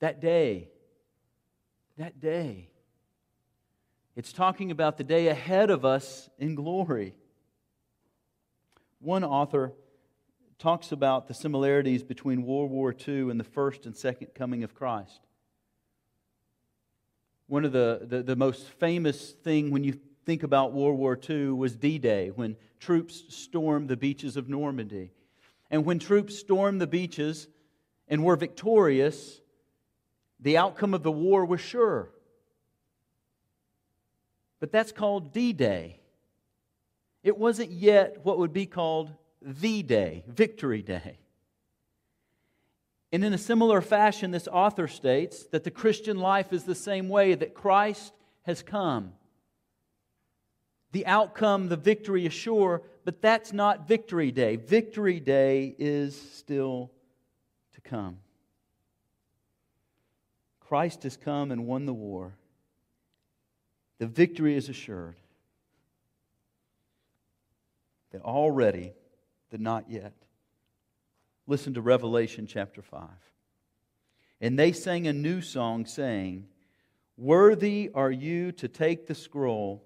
That 0.00 0.22
day, 0.22 0.70
that 1.98 2.18
day, 2.18 2.70
it's 4.14 4.32
talking 4.32 4.70
about 4.70 4.98
the 4.98 5.04
day 5.04 5.28
ahead 5.28 5.70
of 5.70 5.84
us 5.84 6.28
in 6.38 6.54
glory. 6.54 7.14
One 9.00 9.24
author 9.24 9.72
talks 10.58 10.92
about 10.92 11.26
the 11.26 11.34
similarities 11.34 12.02
between 12.02 12.44
World 12.44 12.70
War 12.70 12.94
II 12.94 13.30
and 13.30 13.40
the 13.40 13.44
first 13.44 13.86
and 13.86 13.96
second 13.96 14.28
coming 14.34 14.62
of 14.62 14.74
Christ. 14.74 15.20
One 17.48 17.64
of 17.64 17.72
the, 17.72 18.00
the, 18.02 18.22
the 18.22 18.36
most 18.36 18.68
famous 18.78 19.32
thing 19.32 19.70
when 19.70 19.82
you 19.82 19.98
think 20.24 20.42
about 20.42 20.72
World 20.72 20.98
War 20.98 21.18
II 21.28 21.48
was 21.48 21.74
D-Day, 21.74 22.30
when 22.30 22.56
troops 22.78 23.24
stormed 23.28 23.88
the 23.88 23.96
beaches 23.96 24.36
of 24.36 24.48
Normandy. 24.48 25.10
And 25.70 25.84
when 25.84 25.98
troops 25.98 26.38
stormed 26.38 26.80
the 26.80 26.86
beaches 26.86 27.48
and 28.06 28.22
were 28.22 28.36
victorious, 28.36 29.40
the 30.38 30.58
outcome 30.58 30.94
of 30.94 31.02
the 31.02 31.10
war 31.10 31.44
was 31.44 31.60
sure. 31.60 32.10
But 34.62 34.70
that's 34.70 34.92
called 34.92 35.32
D 35.32 35.52
Day. 35.52 35.98
It 37.24 37.36
wasn't 37.36 37.72
yet 37.72 38.18
what 38.22 38.38
would 38.38 38.52
be 38.52 38.66
called 38.66 39.10
the 39.42 39.82
day, 39.82 40.22
Victory 40.28 40.82
Day. 40.82 41.18
And 43.10 43.24
in 43.24 43.32
a 43.32 43.38
similar 43.38 43.80
fashion, 43.80 44.30
this 44.30 44.46
author 44.46 44.86
states 44.86 45.46
that 45.46 45.64
the 45.64 45.72
Christian 45.72 46.16
life 46.16 46.52
is 46.52 46.62
the 46.62 46.76
same 46.76 47.08
way, 47.08 47.34
that 47.34 47.54
Christ 47.54 48.12
has 48.42 48.62
come. 48.62 49.14
The 50.92 51.06
outcome, 51.06 51.68
the 51.68 51.76
victory 51.76 52.24
is 52.24 52.32
sure, 52.32 52.82
but 53.04 53.20
that's 53.20 53.52
not 53.52 53.88
Victory 53.88 54.30
Day. 54.30 54.54
Victory 54.54 55.18
Day 55.18 55.74
is 55.76 56.14
still 56.34 56.92
to 57.74 57.80
come. 57.80 58.18
Christ 60.60 61.02
has 61.02 61.16
come 61.16 61.50
and 61.50 61.66
won 61.66 61.84
the 61.84 61.92
war. 61.92 62.36
The 64.02 64.08
victory 64.08 64.56
is 64.56 64.68
assured. 64.68 65.14
That 68.10 68.22
already 68.22 68.94
the 69.50 69.58
not 69.58 69.88
yet. 69.88 70.12
Listen 71.46 71.74
to 71.74 71.80
Revelation 71.80 72.48
chapter 72.48 72.82
5. 72.82 73.08
And 74.40 74.58
they 74.58 74.72
sang 74.72 75.06
a 75.06 75.12
new 75.12 75.40
song, 75.40 75.86
saying, 75.86 76.48
Worthy 77.16 77.92
are 77.94 78.10
you 78.10 78.50
to 78.50 78.66
take 78.66 79.06
the 79.06 79.14
scroll 79.14 79.84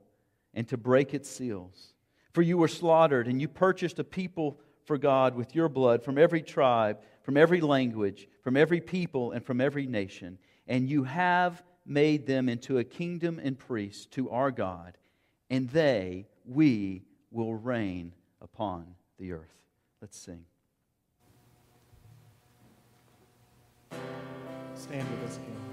and 0.54 0.66
to 0.68 0.78
break 0.78 1.12
its 1.12 1.28
seals. 1.28 1.92
For 2.32 2.40
you 2.40 2.56
were 2.56 2.68
slaughtered, 2.68 3.28
and 3.28 3.38
you 3.38 3.48
purchased 3.48 3.98
a 3.98 4.04
people 4.04 4.58
for 4.86 4.96
God 4.96 5.34
with 5.34 5.54
your 5.54 5.68
blood 5.68 6.02
from 6.02 6.16
every 6.16 6.40
tribe, 6.40 7.00
from 7.22 7.36
every 7.36 7.60
language, 7.60 8.28
from 8.40 8.56
every 8.56 8.80
people, 8.80 9.32
and 9.32 9.44
from 9.44 9.60
every 9.60 9.86
nation. 9.86 10.38
And 10.66 10.88
you 10.88 11.04
have 11.04 11.62
made 11.86 12.26
them 12.26 12.48
into 12.48 12.78
a 12.78 12.84
kingdom 12.84 13.40
and 13.42 13.58
priests 13.58 14.06
to 14.06 14.30
our 14.30 14.50
God, 14.50 14.98
and 15.48 15.68
they, 15.70 16.26
we, 16.44 17.02
will 17.30 17.54
reign 17.54 18.12
upon 18.40 18.94
the 19.18 19.32
earth. 19.32 19.54
Let's 20.00 20.18
sing. 20.18 20.44
Stand 24.74 25.08
with 25.10 25.30
us, 25.30 25.36
King. 25.38 25.65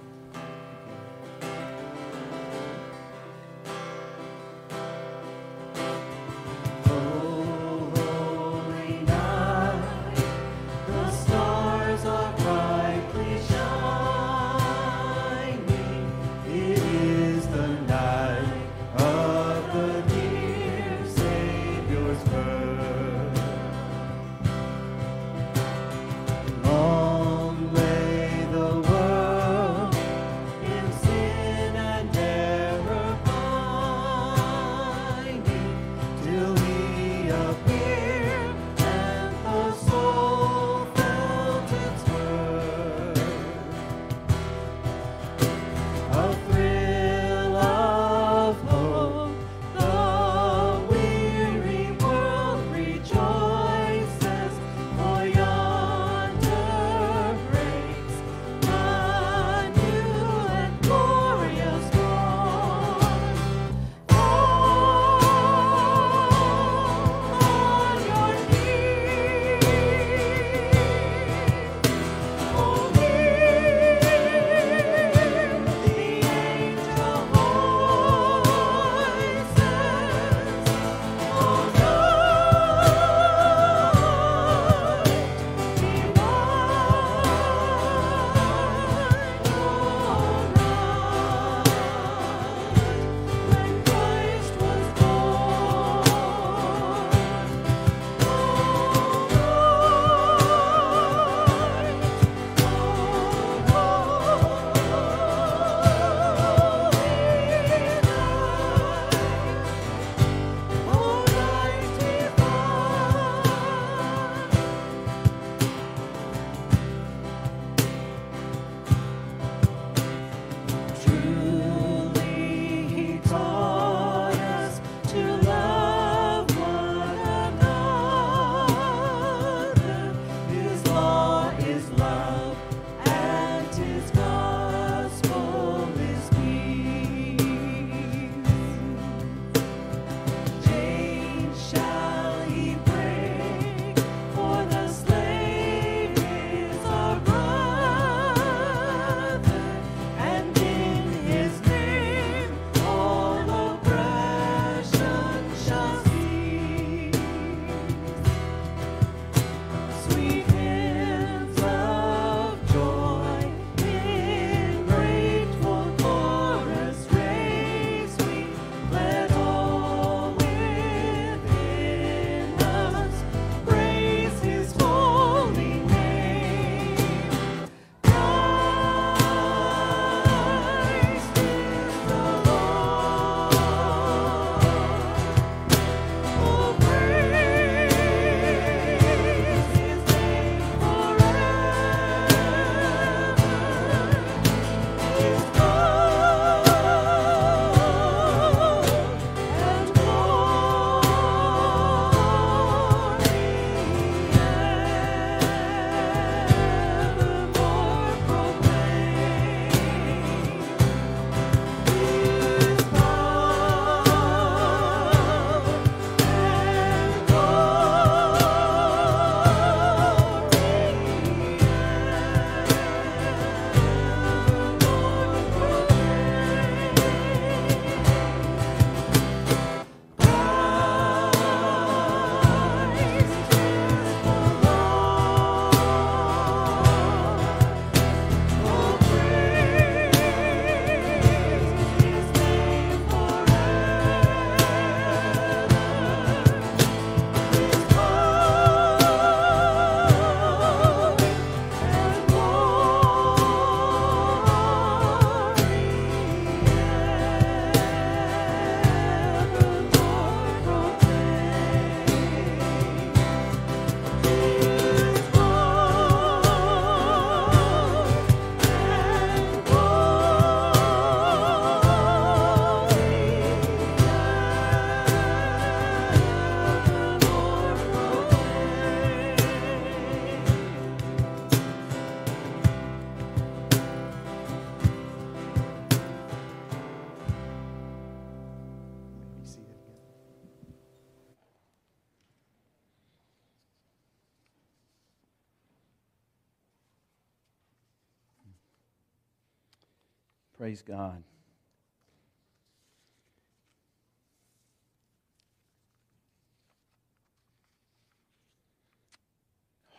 Praise 300.58 300.82
God. 300.82 301.24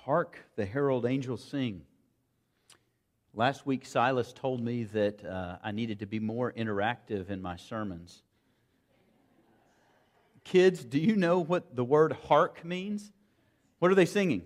Hark 0.05 0.39
the 0.57 0.65
herald 0.65 1.07
angels 1.07 1.43
sing. 1.43 1.83
Last 3.33 3.67
week, 3.67 3.85
Silas 3.85 4.33
told 4.33 4.63
me 4.63 4.85
that 4.85 5.25
uh, 5.25 5.57
I 5.63 5.73
needed 5.73 5.99
to 6.01 6.07
be 6.07 6.21
more 6.21 6.53
interactive 6.53 7.31
in 7.31 7.43
my 7.43 7.57
sermons. 7.57 8.23
Kids, 10.45 10.85
do 10.85 11.01
you 11.01 11.17
know 11.17 11.41
what 11.41 11.75
the 11.75 11.85
word 11.85 12.13
hark 12.13 12.65
means? 12.65 13.11
What 13.81 13.91
are 13.91 13.95
they 13.97 14.07
singing? 14.07 14.45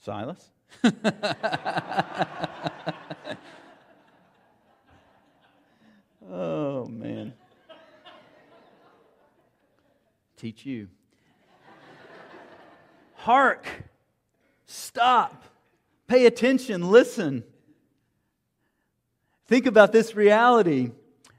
Silas? 0.00 0.50
oh, 6.30 6.86
man. 6.86 7.32
Teach 10.36 10.64
you. 10.64 10.88
Hark! 13.16 13.66
Stop! 14.66 15.44
Pay 16.06 16.26
attention, 16.26 16.90
listen. 16.90 17.44
Think 19.46 19.66
about 19.66 19.92
this 19.92 20.14
reality. 20.14 20.92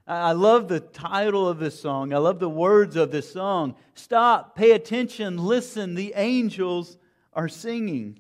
I 0.06 0.32
love 0.32 0.68
the 0.68 0.80
title 0.80 1.48
of 1.48 1.60
this 1.60 1.80
song. 1.80 2.14
I 2.14 2.18
love 2.18 2.40
the 2.40 2.50
words 2.50 2.96
of 2.96 3.12
this 3.12 3.32
song. 3.32 3.76
Stop, 3.94 4.56
pay 4.56 4.72
attention, 4.72 5.38
listen. 5.38 5.94
The 5.94 6.14
angels 6.16 6.98
are 7.34 7.48
singing. 7.48 8.20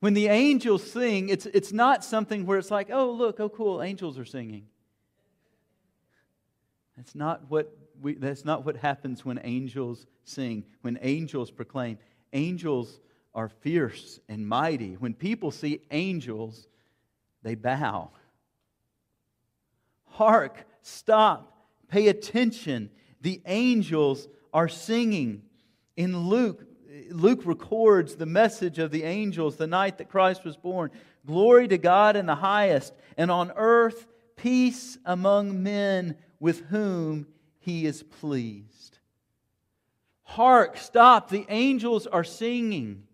When 0.00 0.14
the 0.14 0.28
angels 0.28 0.90
sing, 0.90 1.28
it's, 1.28 1.46
it's 1.46 1.72
not 1.72 2.04
something 2.04 2.46
where 2.46 2.58
it's 2.58 2.70
like, 2.70 2.88
oh, 2.90 3.10
look, 3.12 3.38
oh, 3.38 3.50
cool, 3.50 3.82
angels 3.82 4.18
are 4.18 4.24
singing. 4.24 4.66
That's 6.96 7.14
not 7.14 7.42
what, 7.48 7.76
we, 8.00 8.14
that's 8.14 8.44
not 8.44 8.64
what 8.64 8.76
happens 8.76 9.24
when 9.24 9.38
angels 9.44 10.06
sing, 10.24 10.64
when 10.80 10.98
angels 11.02 11.50
proclaim. 11.50 11.98
Angels 12.32 13.00
are 13.34 13.48
fierce 13.48 14.20
and 14.28 14.46
mighty. 14.46 14.94
When 14.94 15.14
people 15.14 15.50
see 15.50 15.80
angels, 15.90 16.66
they 17.42 17.54
bow. 17.54 18.10
Hark, 20.06 20.66
stop, 20.82 21.66
pay 21.88 22.08
attention. 22.08 22.90
The 23.20 23.42
angels 23.44 24.28
are 24.52 24.68
singing. 24.68 25.42
In 25.96 26.28
Luke, 26.28 26.64
Luke 27.10 27.42
records 27.44 28.16
the 28.16 28.26
message 28.26 28.78
of 28.78 28.90
the 28.90 29.04
angels 29.04 29.56
the 29.56 29.66
night 29.66 29.98
that 29.98 30.08
Christ 30.08 30.44
was 30.44 30.56
born. 30.56 30.90
Glory 31.26 31.68
to 31.68 31.78
God 31.78 32.16
in 32.16 32.26
the 32.26 32.34
highest, 32.34 32.94
and 33.16 33.30
on 33.30 33.52
earth 33.56 34.06
peace 34.36 34.98
among 35.04 35.62
men 35.62 36.16
with 36.40 36.66
whom 36.66 37.26
he 37.58 37.86
is 37.86 38.02
pleased. 38.02 38.98
Hark, 40.22 40.76
stop, 40.78 41.28
the 41.28 41.46
angels 41.48 42.06
are 42.06 42.24
singing. 42.24 43.04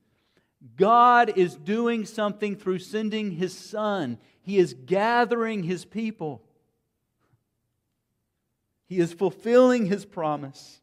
God 0.76 1.36
is 1.36 1.54
doing 1.54 2.04
something 2.04 2.56
through 2.56 2.78
sending 2.78 3.32
his 3.32 3.56
Son. 3.56 4.18
He 4.40 4.58
is 4.58 4.74
gathering 4.74 5.64
his 5.64 5.84
people. 5.84 6.42
He 8.86 8.98
is 8.98 9.12
fulfilling 9.12 9.86
his 9.86 10.04
promise. 10.04 10.80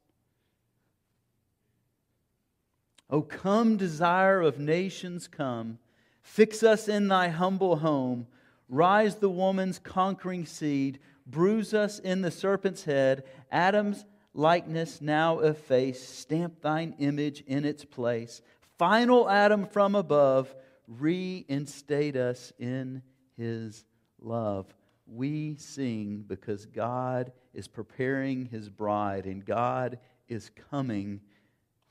O 3.13 3.21
come, 3.21 3.78
desire 3.78 4.41
of 4.41 4.60
nations, 4.60 5.28
come. 5.28 5.78
Fix 6.21 6.63
us 6.63 6.88
in 6.88 7.08
thy 7.08 7.30
humble 7.30 7.78
home. 7.78 8.28
Rise 8.67 9.17
the 9.17 9.30
woman's 9.30 9.80
conquering 9.80 10.45
seed. 10.45 10.99
Bruise 11.28 11.73
us 11.73 11.99
in 11.99 12.21
the 12.21 12.32
serpent's 12.32 12.84
head. 12.86 13.23
Adam's 13.52 14.04
likeness 14.34 14.99
now 14.99 15.39
efface. 15.39 16.06
Stamp 16.06 16.62
thine 16.62 16.95
image 16.97 17.43
in 17.47 17.63
its 17.63 17.86
place 17.86 18.41
final 18.78 19.30
Adam 19.30 19.65
from 19.65 19.95
above, 19.95 20.54
reinstate 20.88 22.17
us 22.17 22.52
in 22.60 23.02
his 23.38 23.86
love. 24.19 24.67
We 25.08 25.56
sing 25.56 26.26
because 26.28 26.65
God 26.65 27.32
is 27.54 27.67
preparing 27.67 28.45
his 28.45 28.69
bride 28.69 29.26
and 29.26 29.45
God 29.45 29.99
is 30.28 30.52
coming 30.69 31.21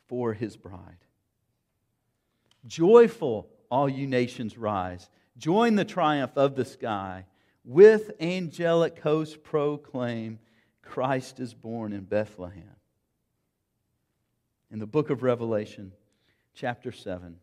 for 0.07 0.35
his 0.35 0.57
bride. 0.57 0.99
Joyful, 2.67 3.49
all 3.71 3.89
you 3.89 4.07
nations 4.07 4.57
rise. 4.57 5.09
Join 5.37 5.75
the 5.75 5.85
triumph 5.85 6.33
of 6.37 6.55
the 6.55 6.65
sky. 6.65 7.27
With 7.65 8.13
angelic 8.21 8.99
hosts 9.01 9.37
proclaim 9.43 10.39
Christ 10.83 11.41
is 11.41 11.55
born 11.55 11.93
in 11.93 12.03
Bethlehem. 12.03 12.77
In 14.71 14.79
the 14.79 14.87
book 14.87 15.11
of 15.11 15.23
Revelation, 15.23 15.93
chapter 16.55 16.93
7. 16.93 17.37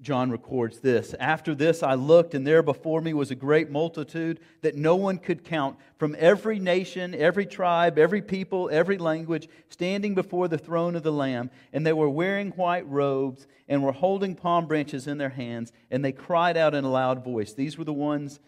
John 0.00 0.30
records 0.30 0.80
this 0.80 1.14
After 1.20 1.54
this, 1.54 1.82
I 1.82 1.94
looked, 1.94 2.34
and 2.34 2.46
there 2.46 2.62
before 2.62 3.00
me 3.00 3.12
was 3.12 3.30
a 3.30 3.34
great 3.34 3.70
multitude 3.70 4.40
that 4.62 4.76
no 4.76 4.96
one 4.96 5.18
could 5.18 5.44
count 5.44 5.76
from 5.98 6.16
every 6.18 6.58
nation, 6.58 7.14
every 7.14 7.46
tribe, 7.46 7.98
every 7.98 8.22
people, 8.22 8.70
every 8.72 8.96
language, 8.96 9.48
standing 9.68 10.14
before 10.14 10.48
the 10.48 10.58
throne 10.58 10.96
of 10.96 11.02
the 11.02 11.12
Lamb. 11.12 11.50
And 11.72 11.86
they 11.86 11.92
were 11.92 12.08
wearing 12.08 12.50
white 12.52 12.88
robes 12.88 13.46
and 13.68 13.82
were 13.82 13.92
holding 13.92 14.34
palm 14.34 14.66
branches 14.66 15.06
in 15.06 15.18
their 15.18 15.28
hands, 15.28 15.72
and 15.90 16.04
they 16.04 16.12
cried 16.12 16.56
out 16.56 16.74
in 16.74 16.84
a 16.84 16.90
loud 16.90 17.22
voice. 17.22 17.52
These 17.52 17.76
were 17.76 17.84
the 17.84 17.92
ones 17.92 18.40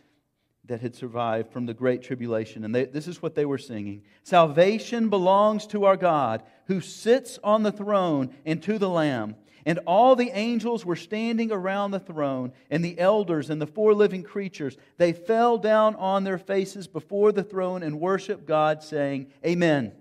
that 0.64 0.80
had 0.80 0.94
survived 0.94 1.52
from 1.52 1.66
the 1.66 1.74
great 1.74 2.02
tribulation. 2.02 2.64
And 2.64 2.74
they, 2.74 2.84
this 2.84 3.08
is 3.08 3.20
what 3.20 3.34
they 3.34 3.44
were 3.44 3.58
singing 3.58 4.02
Salvation 4.22 5.10
belongs 5.10 5.66
to 5.68 5.84
our 5.84 5.96
God, 5.96 6.42
who 6.66 6.80
sits 6.80 7.38
on 7.44 7.62
the 7.62 7.72
throne, 7.72 8.34
and 8.46 8.62
to 8.62 8.78
the 8.78 8.88
Lamb. 8.88 9.36
And 9.64 9.79
all 9.87 10.16
the 10.16 10.31
angels 10.31 10.85
were 10.85 10.96
standing 10.96 11.53
around 11.53 11.92
the 11.92 12.01
throne, 12.01 12.53
and 12.70 12.85
the 12.85 12.98
elders 12.98 13.51
and 13.51 13.61
the 13.61 13.66
four 13.66 13.94
living 13.94 14.22
creatures. 14.22 14.77
They 14.96 15.12
fell 15.12 15.59
down 15.59 15.94
on 15.96 16.25
their 16.25 16.38
faces 16.38 16.88
before 16.88 17.33
the 17.33 17.44
throne 17.44 17.83
and 17.83 18.01
worshiped 18.01 18.46
God, 18.46 18.83
saying, 18.83 19.29
Amen. 19.46 19.92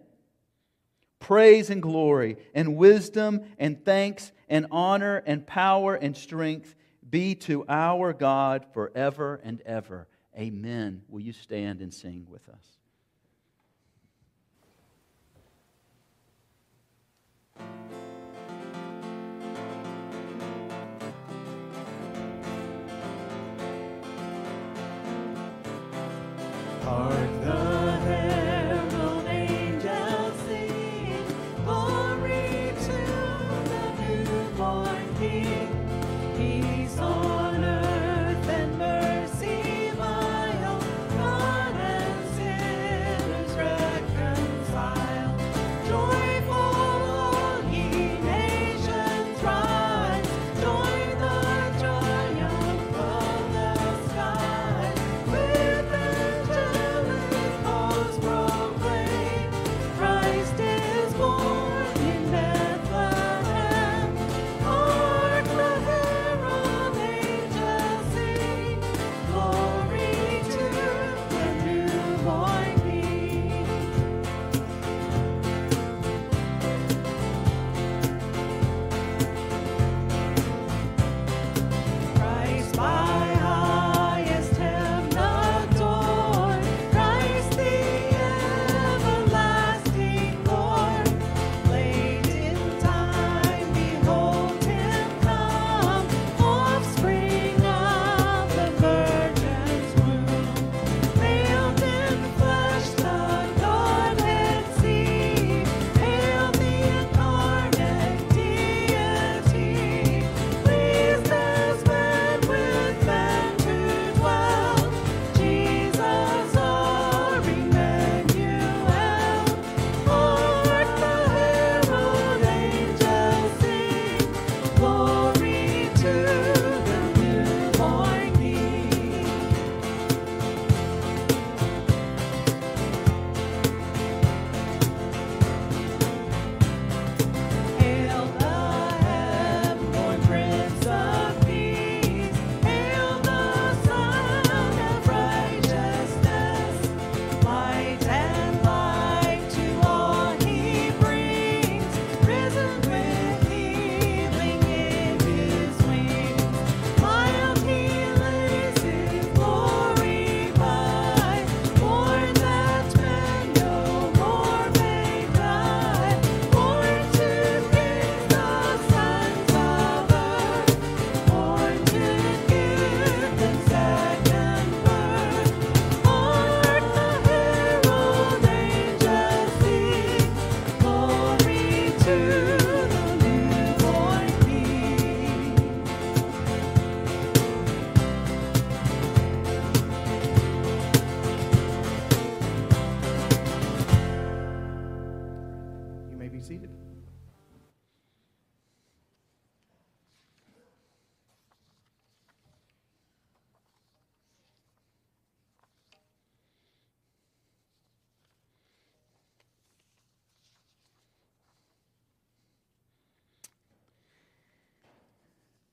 Praise 1.20 1.70
and 1.70 1.82
glory, 1.82 2.38
and 2.56 2.76
wisdom, 2.76 3.42
and 3.60 3.86
thanks, 3.86 4.32
and 4.50 4.66
honor, 4.72 5.22
and 5.26 5.46
power, 5.46 5.94
and 5.96 6.18
strength 6.18 6.76
be 7.08 7.36
to 7.36 7.64
our 7.70 8.14
God 8.14 8.66
forever 8.74 9.40
and 9.44 9.62
ever. 9.62 10.08
Amen. 10.36 11.04
Will 11.10 11.22
you 11.22 11.34
stand 11.34 11.82
and 11.82 11.94
sing 11.94 12.26
with 12.28 12.48
us? 12.50 12.66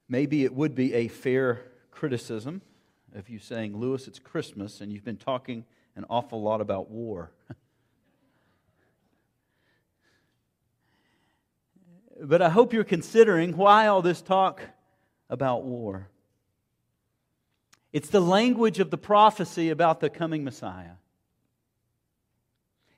Maybe 0.08 0.44
it 0.44 0.54
would 0.54 0.74
be 0.74 0.94
a 0.94 1.08
fair 1.08 1.62
criticism 1.90 2.62
of 3.14 3.28
you 3.28 3.38
saying, 3.38 3.76
Lewis, 3.76 4.08
it's 4.08 4.18
Christmas, 4.18 4.80
and 4.80 4.90
you've 4.92 5.04
been 5.04 5.18
talking 5.18 5.64
an 5.96 6.06
awful 6.08 6.40
lot 6.40 6.60
about 6.60 6.90
war. 6.90 7.30
but 12.20 12.40
I 12.40 12.48
hope 12.48 12.72
you're 12.72 12.84
considering 12.84 13.56
why 13.56 13.88
all 13.88 14.00
this 14.00 14.22
talk 14.22 14.62
about 15.28 15.64
war. 15.64 16.08
It's 17.92 18.08
the 18.10 18.20
language 18.20 18.78
of 18.80 18.90
the 18.90 18.98
prophecy 18.98 19.70
about 19.70 20.00
the 20.00 20.10
coming 20.10 20.44
Messiah. 20.44 20.92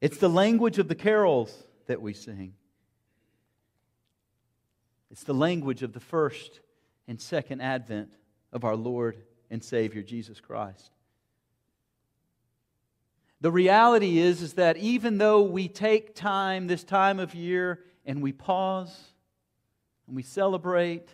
It's 0.01 0.19
the 0.19 0.29
language 0.29 0.79
of 0.79 0.89
the 0.89 0.95
carols 0.95 1.65
that 1.87 2.01
we 2.01 2.13
sing. 2.13 2.55
It's 5.11 5.25
the 5.25 5.35
language 5.35 5.83
of 5.83 5.93
the 5.93 6.01
first 6.01 6.61
and 7.11 7.21
second 7.21 7.61
advent 7.61 8.09
of 8.53 8.63
our 8.63 8.77
Lord 8.77 9.17
and 9.51 9.65
Savior 9.65 10.01
Jesus 10.01 10.39
Christ. 10.39 10.93
The 13.41 13.51
reality 13.51 14.21
is, 14.21 14.43
is 14.43 14.53
that 14.53 14.77
even 14.77 15.19
though 15.19 15.43
we 15.43 15.67
take 15.67 16.15
time 16.15 16.69
this 16.69 16.85
time 16.85 17.19
of 17.19 17.35
year 17.35 17.81
and 18.07 18.23
we 18.23 18.31
pause 18.31 18.97
and 20.07 20.15
we 20.15 20.23
celebrate 20.23 21.09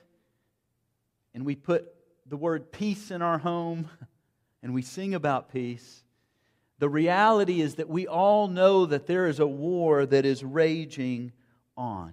and 1.32 1.46
we 1.46 1.56
put 1.56 1.86
the 2.26 2.36
word 2.36 2.72
peace 2.72 3.10
in 3.10 3.22
our 3.22 3.38
home 3.38 3.88
and 4.62 4.74
we 4.74 4.82
sing 4.82 5.14
about 5.14 5.50
peace, 5.50 6.04
the 6.78 6.90
reality 6.90 7.62
is 7.62 7.76
that 7.76 7.88
we 7.88 8.06
all 8.06 8.48
know 8.48 8.84
that 8.84 9.06
there 9.06 9.28
is 9.28 9.40
a 9.40 9.46
war 9.46 10.04
that 10.04 10.26
is 10.26 10.44
raging 10.44 11.32
on. 11.74 12.12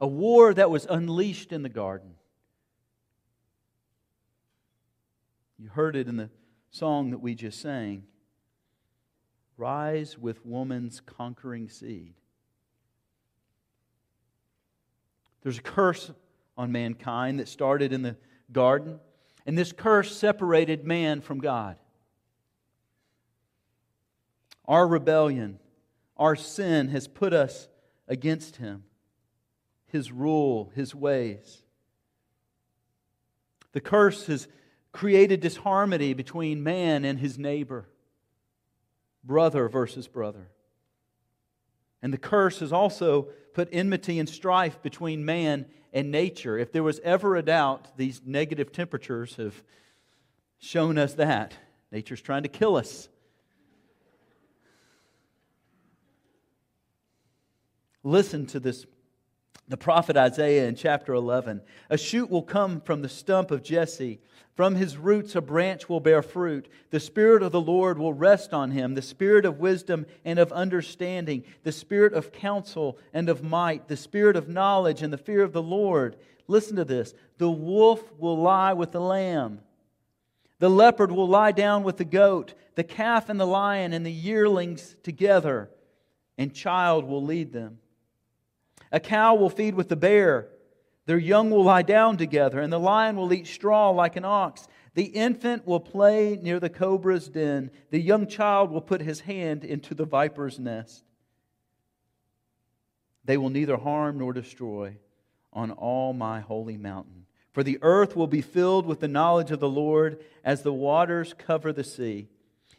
A 0.00 0.06
war 0.06 0.54
that 0.54 0.70
was 0.70 0.86
unleashed 0.88 1.52
in 1.52 1.62
the 1.62 1.68
garden. 1.68 2.14
You 5.58 5.68
heard 5.68 5.96
it 5.96 6.08
in 6.08 6.16
the 6.16 6.30
song 6.70 7.10
that 7.10 7.18
we 7.18 7.34
just 7.34 7.60
sang. 7.60 8.04
Rise 9.56 10.16
with 10.16 10.46
woman's 10.46 11.00
conquering 11.00 11.68
seed. 11.68 12.14
There's 15.42 15.58
a 15.58 15.62
curse 15.62 16.12
on 16.56 16.70
mankind 16.70 17.40
that 17.40 17.48
started 17.48 17.92
in 17.92 18.02
the 18.02 18.16
garden, 18.52 19.00
and 19.46 19.58
this 19.58 19.72
curse 19.72 20.16
separated 20.16 20.84
man 20.84 21.20
from 21.20 21.40
God. 21.40 21.76
Our 24.66 24.86
rebellion, 24.86 25.58
our 26.16 26.36
sin 26.36 26.88
has 26.88 27.08
put 27.08 27.32
us 27.32 27.68
against 28.06 28.56
Him, 28.56 28.84
His 29.86 30.12
rule, 30.12 30.70
His 30.74 30.94
ways. 30.94 31.62
The 33.72 33.80
curse 33.80 34.26
has 34.26 34.48
created 34.92 35.40
disharmony 35.40 36.14
between 36.14 36.62
man 36.62 37.04
and 37.04 37.18
his 37.18 37.38
neighbor, 37.38 37.88
brother 39.24 39.68
versus 39.68 40.08
brother. 40.08 40.48
And 42.02 42.12
the 42.12 42.18
curse 42.18 42.60
has 42.60 42.72
also 42.72 43.28
put 43.54 43.68
enmity 43.72 44.18
and 44.18 44.28
strife 44.28 44.80
between 44.82 45.24
man 45.24 45.66
and 45.92 46.10
nature. 46.10 46.58
If 46.58 46.72
there 46.72 46.82
was 46.82 47.00
ever 47.00 47.36
a 47.36 47.42
doubt, 47.42 47.96
these 47.96 48.20
negative 48.24 48.72
temperatures 48.72 49.36
have 49.36 49.62
shown 50.58 50.98
us 50.98 51.14
that. 51.14 51.54
Nature's 51.90 52.20
trying 52.20 52.42
to 52.42 52.48
kill 52.48 52.76
us. 52.76 53.08
Listen 58.04 58.46
to 58.46 58.60
this 58.60 58.86
the 59.68 59.76
prophet 59.76 60.16
Isaiah 60.16 60.66
in 60.66 60.74
chapter 60.74 61.12
11. 61.12 61.60
A 61.90 61.98
shoot 61.98 62.30
will 62.30 62.42
come 62.42 62.80
from 62.80 63.02
the 63.02 63.08
stump 63.08 63.50
of 63.50 63.62
Jesse. 63.62 64.20
From 64.54 64.74
his 64.74 64.96
roots, 64.96 65.36
a 65.36 65.40
branch 65.40 65.88
will 65.88 66.00
bear 66.00 66.22
fruit. 66.22 66.68
The 66.90 66.98
Spirit 66.98 67.42
of 67.42 67.52
the 67.52 67.60
Lord 67.60 67.98
will 67.98 68.14
rest 68.14 68.52
on 68.52 68.72
him 68.72 68.94
the 68.94 69.02
Spirit 69.02 69.44
of 69.44 69.60
wisdom 69.60 70.06
and 70.24 70.38
of 70.38 70.50
understanding, 70.50 71.44
the 71.62 71.70
Spirit 71.70 72.12
of 72.12 72.32
counsel 72.32 72.98
and 73.12 73.28
of 73.28 73.44
might, 73.44 73.86
the 73.86 73.96
Spirit 73.96 74.34
of 74.34 74.48
knowledge 74.48 75.02
and 75.02 75.12
the 75.12 75.18
fear 75.18 75.42
of 75.42 75.52
the 75.52 75.62
Lord. 75.62 76.16
Listen 76.48 76.76
to 76.76 76.84
this 76.84 77.14
the 77.36 77.50
wolf 77.50 78.02
will 78.18 78.40
lie 78.40 78.72
with 78.72 78.90
the 78.90 79.00
lamb, 79.00 79.60
the 80.58 80.70
leopard 80.70 81.12
will 81.12 81.28
lie 81.28 81.52
down 81.52 81.84
with 81.84 81.98
the 81.98 82.04
goat, 82.04 82.54
the 82.74 82.82
calf 82.82 83.28
and 83.28 83.38
the 83.38 83.46
lion 83.46 83.92
and 83.92 84.04
the 84.04 84.10
yearlings 84.10 84.96
together, 85.04 85.70
and 86.36 86.52
child 86.52 87.04
will 87.04 87.22
lead 87.22 87.52
them. 87.52 87.78
A 88.92 89.00
cow 89.00 89.34
will 89.34 89.50
feed 89.50 89.74
with 89.74 89.88
the 89.88 89.96
bear. 89.96 90.48
Their 91.06 91.18
young 91.18 91.50
will 91.50 91.64
lie 91.64 91.82
down 91.82 92.16
together, 92.16 92.60
and 92.60 92.72
the 92.72 92.78
lion 92.78 93.16
will 93.16 93.32
eat 93.32 93.46
straw 93.46 93.90
like 93.90 94.16
an 94.16 94.24
ox. 94.24 94.68
The 94.94 95.04
infant 95.04 95.66
will 95.66 95.80
play 95.80 96.38
near 96.40 96.60
the 96.60 96.68
cobra's 96.68 97.28
den. 97.28 97.70
The 97.90 98.00
young 98.00 98.26
child 98.26 98.70
will 98.70 98.80
put 98.80 99.00
his 99.00 99.20
hand 99.20 99.64
into 99.64 99.94
the 99.94 100.04
viper's 100.04 100.58
nest. 100.58 101.04
They 103.24 103.36
will 103.36 103.50
neither 103.50 103.76
harm 103.76 104.18
nor 104.18 104.32
destroy 104.32 104.96
on 105.52 105.70
all 105.70 106.12
my 106.12 106.40
holy 106.40 106.76
mountain. 106.76 107.26
For 107.52 107.62
the 107.62 107.78
earth 107.82 108.16
will 108.16 108.26
be 108.26 108.40
filled 108.40 108.86
with 108.86 109.00
the 109.00 109.08
knowledge 109.08 109.50
of 109.50 109.60
the 109.60 109.68
Lord 109.68 110.22
as 110.44 110.62
the 110.62 110.72
waters 110.72 111.34
cover 111.36 111.72
the 111.72 111.84
sea. 111.84 112.28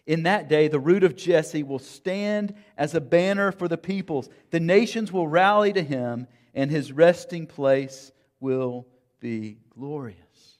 In 0.09 0.23
that 0.23 0.49
day, 0.49 0.67
the 0.67 0.79
root 0.79 1.03
of 1.03 1.15
Jesse 1.15 1.61
will 1.61 1.77
stand 1.77 2.55
as 2.75 2.95
a 2.95 2.99
banner 2.99 3.51
for 3.51 3.67
the 3.67 3.77
peoples. 3.77 4.27
The 4.49 4.59
nations 4.59 5.11
will 5.11 5.27
rally 5.27 5.71
to 5.71 5.83
him, 5.83 6.25
and 6.55 6.71
his 6.71 6.91
resting 6.91 7.45
place 7.45 8.11
will 8.39 8.87
be 9.19 9.59
glorious. 9.69 10.57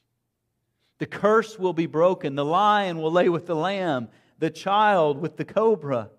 The 1.00 1.08
curse 1.08 1.58
will 1.58 1.74
be 1.74 1.88
broken. 1.88 2.36
The 2.36 2.46
lion 2.46 3.00
will 3.02 3.12
lay 3.12 3.28
with 3.28 3.48
the 3.48 3.56
lamb, 3.56 4.10
the 4.38 4.52
child 4.52 5.20
with 5.20 5.36
the 5.36 5.46
cobra. 5.46 6.12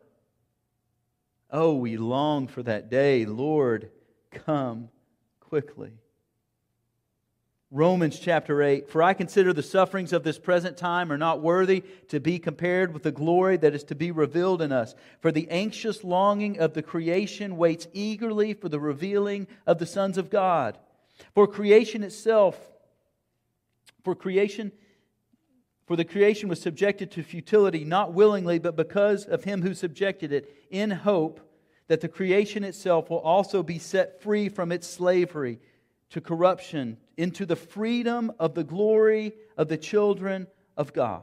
Oh, 1.53 1.77
we 1.77 1.97
long 1.99 2.49
for 2.49 2.65
that 2.65 2.91
day. 2.91 3.27
Lord, 3.27 3.93
come 4.33 4.89
quickly. 5.39 6.00
Romans 7.73 8.19
chapter 8.19 8.65
8 8.65 8.89
For 8.89 9.01
I 9.01 9.15
consider 9.15 9.53
the 9.53 9.63
sufferings 9.63 10.13
of 10.13 10.25
this 10.25 10.41
present 10.41 10.77
time 10.77 11.13
are 11.13 11.19
not 11.19 11.41
worthy 11.41 11.85
to 12.09 12.19
be 12.19 12.41
compared 12.41 12.93
with 12.93 13.05
the 13.05 13.13
glory 13.13 13.57
that 13.59 13.75
is 13.75 13.85
to 13.85 13.95
be 13.95 14.11
revealed 14.11 14.61
in 14.61 14.73
us. 14.73 14.97
For 15.21 15.31
the 15.31 15.49
anxious 15.51 16.03
longing 16.03 16.59
of 16.59 16.75
the 16.75 16.83
creation 16.83 17.57
waits 17.57 17.87
eagerly 17.93 18.55
for 18.55 18.69
the 18.69 18.81
revealing 18.81 19.47
of 19.69 19.79
the 19.79 19.87
sons 19.87 20.19
of 20.19 20.31
God. 20.31 20.79
For 21.33 21.47
creation 21.47 22.03
itself, 22.03 22.59
for 24.03 24.17
creation, 24.17 24.73
for 25.87 25.95
the 25.95 26.05
creation 26.05 26.49
was 26.49 26.61
subjected 26.61 27.13
to 27.13 27.23
futility, 27.23 27.85
not 27.85 28.13
willingly, 28.13 28.59
but 28.59 28.75
because 28.75 29.27
of 29.27 29.45
him 29.45 29.63
who 29.63 29.75
subjected 29.75 30.33
it, 30.33 30.57
in 30.71 30.91
hope 30.91 31.41
that 31.87 32.01
the 32.01 32.09
creation 32.09 32.65
itself 32.65 33.11
will 33.11 33.19
also 33.19 33.63
be 33.63 33.79
set 33.79 34.21
free 34.23 34.49
from 34.49 34.73
its 34.73 34.89
slavery 34.89 35.61
to 36.11 36.21
corruption 36.21 36.97
into 37.17 37.47
the 37.47 37.57
freedom 37.57 38.33
of 38.39 38.55
the 38.55 38.65
glory 38.65 39.33
of 39.57 39.69
the 39.69 39.77
children 39.77 40.47
of 40.77 40.93
God. 40.93 41.23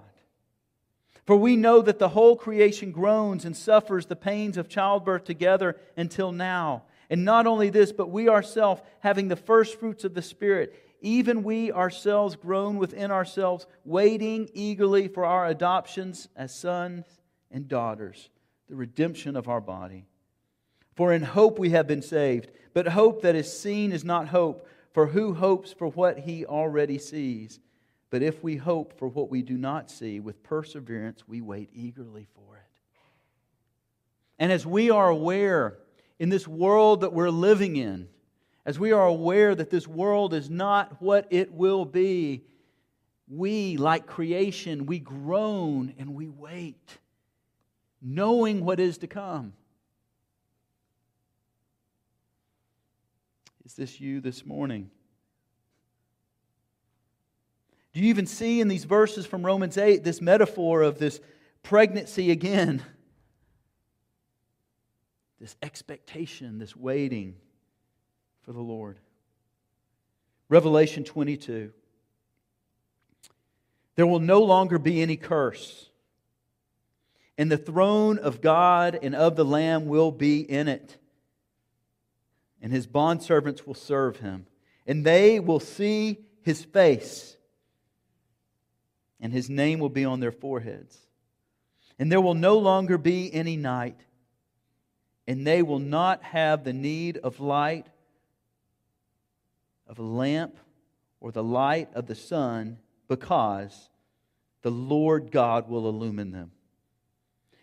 For 1.25 1.35
we 1.35 1.57
know 1.57 1.81
that 1.81 1.99
the 1.99 2.09
whole 2.09 2.37
creation 2.37 2.91
groans 2.91 3.43
and 3.43 3.55
suffers 3.55 4.05
the 4.05 4.15
pains 4.15 4.55
of 4.55 4.69
childbirth 4.69 5.25
together 5.25 5.75
until 5.97 6.31
now. 6.31 6.83
And 7.09 7.25
not 7.25 7.47
only 7.47 7.69
this, 7.69 7.91
but 7.91 8.09
we 8.09 8.29
ourselves, 8.29 8.81
having 8.99 9.27
the 9.27 9.35
first 9.35 9.77
fruits 9.79 10.05
of 10.05 10.13
the 10.13 10.21
Spirit, 10.21 10.73
even 11.01 11.43
we 11.43 11.71
ourselves 11.71 12.35
groan 12.35 12.77
within 12.77 13.11
ourselves, 13.11 13.67
waiting 13.83 14.49
eagerly 14.53 15.09
for 15.09 15.25
our 15.25 15.47
adoptions 15.47 16.29
as 16.35 16.55
sons 16.55 17.05
and 17.51 17.67
daughters, 17.67 18.29
the 18.69 18.75
redemption 18.75 19.35
of 19.35 19.49
our 19.49 19.61
body. 19.61 20.05
For 20.95 21.13
in 21.13 21.21
hope 21.21 21.59
we 21.59 21.69
have 21.71 21.87
been 21.87 22.01
saved. 22.01 22.51
But 22.73 22.87
hope 22.87 23.21
that 23.21 23.35
is 23.35 23.51
seen 23.57 23.91
is 23.91 24.03
not 24.03 24.27
hope. 24.27 24.67
For 24.97 25.05
who 25.05 25.35
hopes 25.35 25.71
for 25.71 25.89
what 25.89 26.17
he 26.17 26.43
already 26.43 26.97
sees? 26.97 27.59
But 28.09 28.23
if 28.23 28.41
we 28.41 28.55
hope 28.55 28.97
for 28.97 29.07
what 29.07 29.29
we 29.29 29.43
do 29.43 29.55
not 29.55 29.91
see, 29.91 30.19
with 30.19 30.41
perseverance 30.41 31.27
we 31.27 31.39
wait 31.39 31.69
eagerly 31.71 32.25
for 32.33 32.57
it. 32.57 32.81
And 34.39 34.51
as 34.51 34.65
we 34.65 34.89
are 34.89 35.07
aware 35.07 35.77
in 36.17 36.29
this 36.29 36.47
world 36.47 37.01
that 37.01 37.13
we're 37.13 37.29
living 37.29 37.75
in, 37.75 38.07
as 38.65 38.79
we 38.79 38.91
are 38.91 39.05
aware 39.05 39.53
that 39.53 39.69
this 39.69 39.87
world 39.87 40.33
is 40.33 40.49
not 40.49 40.99
what 40.99 41.27
it 41.29 41.53
will 41.53 41.85
be, 41.85 42.45
we, 43.27 43.77
like 43.77 44.07
creation, 44.07 44.87
we 44.87 44.97
groan 44.97 45.93
and 45.99 46.15
we 46.15 46.27
wait, 46.27 46.97
knowing 48.01 48.65
what 48.65 48.79
is 48.79 48.97
to 48.97 49.05
come. 49.05 49.53
Is 53.67 53.73
this 53.73 53.99
you 53.99 54.21
this 54.21 54.45
morning? 54.45 54.89
Do 57.91 57.99
you 57.99 58.07
even 58.07 58.25
see 58.25 58.61
in 58.61 58.69
these 58.69 58.85
verses 58.85 59.25
from 59.25 59.45
Romans 59.45 59.77
8 59.77 60.05
this 60.05 60.21
metaphor 60.21 60.83
of 60.83 60.99
this 60.99 61.19
pregnancy 61.63 62.31
again? 62.31 62.81
This 65.41 65.57
expectation, 65.61 66.59
this 66.59 66.77
waiting 66.77 67.35
for 68.43 68.53
the 68.53 68.61
Lord. 68.61 68.99
Revelation 70.47 71.03
22. 71.03 71.73
There 73.97 74.07
will 74.07 74.21
no 74.21 74.43
longer 74.43 74.79
be 74.79 75.01
any 75.01 75.17
curse, 75.17 75.89
and 77.37 77.51
the 77.51 77.57
throne 77.57 78.17
of 78.17 78.39
God 78.39 78.97
and 79.01 79.13
of 79.13 79.35
the 79.35 79.43
Lamb 79.43 79.87
will 79.87 80.13
be 80.13 80.39
in 80.39 80.69
it, 80.69 80.95
and 82.61 82.71
his 82.71 82.87
bondservants 82.87 83.65
will 83.65 83.75
serve 83.75 84.17
him, 84.17 84.47
and 84.85 85.05
they 85.05 85.39
will 85.39 85.59
see 85.59 86.19
his 86.41 86.63
face, 86.63 87.37
and 89.19 89.33
his 89.33 89.49
name 89.49 89.79
will 89.79 89.89
be 89.89 90.05
on 90.05 90.19
their 90.19 90.31
foreheads. 90.31 90.97
And 91.99 92.11
there 92.11 92.21
will 92.21 92.35
no 92.35 92.57
longer 92.57 92.97
be 92.97 93.33
any 93.33 93.57
night, 93.57 93.99
and 95.27 95.45
they 95.45 95.61
will 95.61 95.79
not 95.79 96.23
have 96.23 96.63
the 96.63 96.73
need 96.73 97.17
of 97.17 97.39
light 97.39 97.87
of 99.87 99.99
a 99.99 100.03
lamp 100.03 100.57
or 101.19 101.31
the 101.31 101.43
light 101.43 101.89
of 101.93 102.05
the 102.07 102.15
sun 102.15 102.77
because 103.07 103.89
the 104.61 104.71
Lord 104.71 105.31
God 105.31 105.69
will 105.69 105.87
illumine 105.87 106.31
them. 106.31 106.51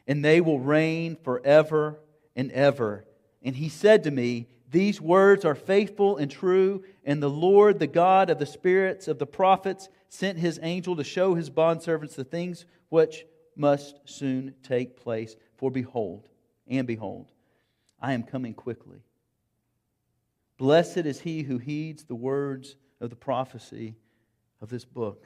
And 0.07 0.25
they 0.25 0.41
will 0.41 0.61
reign 0.61 1.17
forever 1.23 1.99
and 2.37 2.51
ever. 2.53 3.05
And 3.43 3.57
he 3.57 3.69
said 3.69 4.05
to 4.05 4.11
me, 4.11 4.49
These 4.75 5.01
words 5.01 5.45
are 5.45 5.55
faithful 5.55 6.17
and 6.17 6.29
true, 6.29 6.83
and 7.05 7.23
the 7.23 7.31
Lord, 7.31 7.79
the 7.79 7.87
God 7.87 8.29
of 8.29 8.41
the 8.41 8.45
spirits 8.45 9.07
of 9.07 9.21
the 9.21 9.27
prophets, 9.27 9.89
sent 10.09 10.37
his 10.37 10.59
angel 10.65 10.97
to 10.97 11.05
show 11.05 11.37
his 11.37 11.49
bondservants 11.49 12.17
the 12.17 12.25
things 12.25 12.67
which 12.89 13.25
must 13.55 14.01
soon 14.05 14.53
take 14.65 14.97
place. 14.97 15.37
For 15.59 15.71
behold, 15.71 16.29
and 16.67 16.89
behold, 16.89 17.31
I 18.03 18.15
am 18.15 18.25
coming 18.25 18.53
quickly. 18.53 18.99
Blessed 20.59 21.07
is 21.07 21.21
he 21.21 21.45
who 21.45 21.59
heeds 21.59 22.03
the 22.03 22.17
words 22.17 22.75
of 23.01 23.11
the 23.11 23.17
prophecy 23.17 23.95
of 24.61 24.71
this 24.71 24.85
book. 24.85 25.25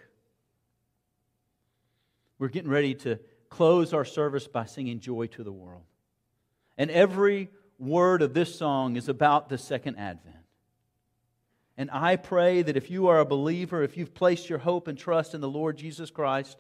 We're 2.39 2.49
getting 2.49 2.71
ready 2.71 2.95
to 2.97 3.19
close 3.49 3.95
our 3.95 4.05
service 4.05 4.47
by 4.47 4.67
singing 4.67 5.01
Joy 5.01 5.29
to 5.29 5.43
the 5.43 5.51
World. 5.51 5.87
And 6.77 6.91
every 6.91 7.49
word 7.79 8.23
of 8.23 8.35
this 8.35 8.55
song 8.55 8.97
is 8.97 9.09
about 9.09 9.49
the 9.49 9.59
second 9.59 9.97
advent. 9.97 10.37
And 11.77 11.91
I 11.93 12.17
pray 12.17 12.63
that 12.63 12.77
if 12.77 12.91
you 12.91 13.07
are 13.07 13.21
a 13.21 13.25
believer, 13.25 13.83
if 13.83 13.97
you've 13.97 14.15
placed 14.15 14.51
your 14.51 14.59
hope 14.59 14.89
and 14.89 14.99
trust 14.99 15.33
in 15.33 15.41
the 15.41 15.49
Lord 15.49 15.77
Jesus 15.77 16.11
Christ, 16.11 16.59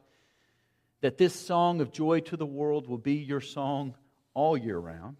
that 1.01 1.19
this 1.19 1.35
song 1.35 1.81
of 1.81 1.93
joy 1.93 2.21
to 2.21 2.37
the 2.37 2.47
world 2.47 2.89
will 2.89 2.99
be 2.99 3.15
your 3.15 3.41
song 3.41 3.95
all 4.35 4.57
year 4.57 4.79
round. 4.79 5.17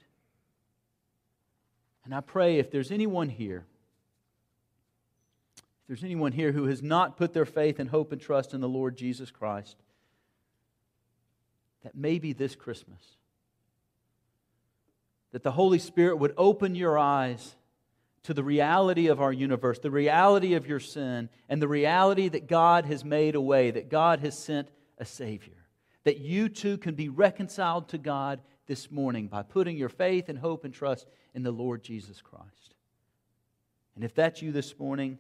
And 2.05 2.15
I 2.15 2.21
pray 2.21 2.59
if 2.59 2.71
there's 2.71 2.93
anyone 2.93 3.29
here, 3.29 3.67
if 5.57 5.89
there's 5.89 6.05
anyone 6.05 6.33
here 6.33 6.53
who 6.53 6.67
has 6.67 6.83
not 6.83 7.17
put 7.17 7.33
their 7.33 7.45
faith 7.45 7.81
and 7.81 7.91
hope 7.91 8.13
and 8.13 8.21
trust 8.21 8.55
in 8.55 8.61
the 8.61 8.69
Lord 8.69 8.97
Jesus 8.97 9.31
Christ, 9.31 9.77
that 11.83 11.97
maybe 11.97 12.33
this 12.33 12.55
Christmas, 12.55 13.03
that 15.33 15.43
the 15.43 15.53
Holy 15.53 15.79
Spirit 15.79 16.17
would 16.17 16.35
open 16.37 16.75
your 16.75 16.99
eyes 16.99 17.55
to 18.25 18.35
the 18.35 18.45
reality 18.45 19.07
of 19.09 19.21
our 19.21 19.33
universe, 19.33 19.79
the 19.79 19.91
reality 19.91 20.55
of 20.55 20.67
your 20.67 20.81
sin, 20.81 21.29
and 21.49 21.63
the 21.63 21.69
reality 21.69 22.29
that 22.29 22.47
God 22.47 22.85
has 22.87 23.05
made 23.05 23.35
a 23.35 23.41
way, 23.41 23.71
that 23.71 23.89
God 23.89 24.21
has 24.21 24.37
sent 24.37 24.69
a 24.99 25.05
Savior, 25.05 25.67
that 26.05 26.19
you 26.19 26.49
too 26.49 26.79
can 26.79 26.95
be 26.95 27.09
reconciled 27.09 27.89
to 27.89 27.99
God 27.99 28.41
this 28.67 28.91
morning 28.91 29.29
by 29.29 29.43
putting 29.43 29.77
your 29.77 29.89
faith 29.89 30.29
and 30.29 30.39
hope 30.39 30.65
and 30.65 30.75
trust 30.75 31.07
in 31.35 31.43
the 31.43 31.51
Lord 31.51 31.83
Jesus 31.83 32.21
Christ. 32.21 32.75
And 33.95 34.05
if 34.05 34.15
that's 34.15 34.43
you 34.43 34.53
this 34.53 34.79
morning, 34.79 35.19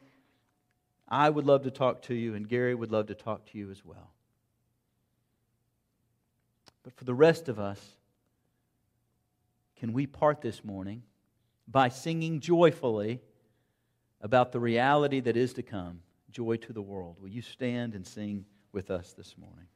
I 1.09 1.30
would 1.30 1.46
love 1.46 1.62
to 1.62 1.70
talk 1.70 2.02
to 2.02 2.14
you, 2.14 2.34
and 2.34 2.48
Gary 2.48 2.74
would 2.74 2.92
love 2.92 3.06
to 3.06 3.14
talk 3.14 3.46
to 3.46 3.59
you 3.59 3.70
as 3.70 3.84
well. 3.84 4.12
But 6.82 6.94
for 6.94 7.04
the 7.04 7.14
rest 7.14 7.48
of 7.48 7.59
us, 7.59 7.80
can 9.78 9.92
we 9.92 10.06
part 10.06 10.40
this 10.40 10.64
morning 10.64 11.02
by 11.68 11.88
singing 11.88 12.40
joyfully 12.40 13.20
about 14.20 14.50
the 14.52 14.60
reality 14.60 15.20
that 15.20 15.36
is 15.36 15.52
to 15.54 15.62
come? 15.62 16.00
Joy 16.30 16.56
to 16.56 16.72
the 16.72 16.82
world. 16.82 17.16
Will 17.20 17.28
you 17.28 17.42
stand 17.42 17.94
and 17.94 18.06
sing 18.06 18.44
with 18.72 18.90
us 18.90 19.12
this 19.12 19.36
morning? 19.38 19.66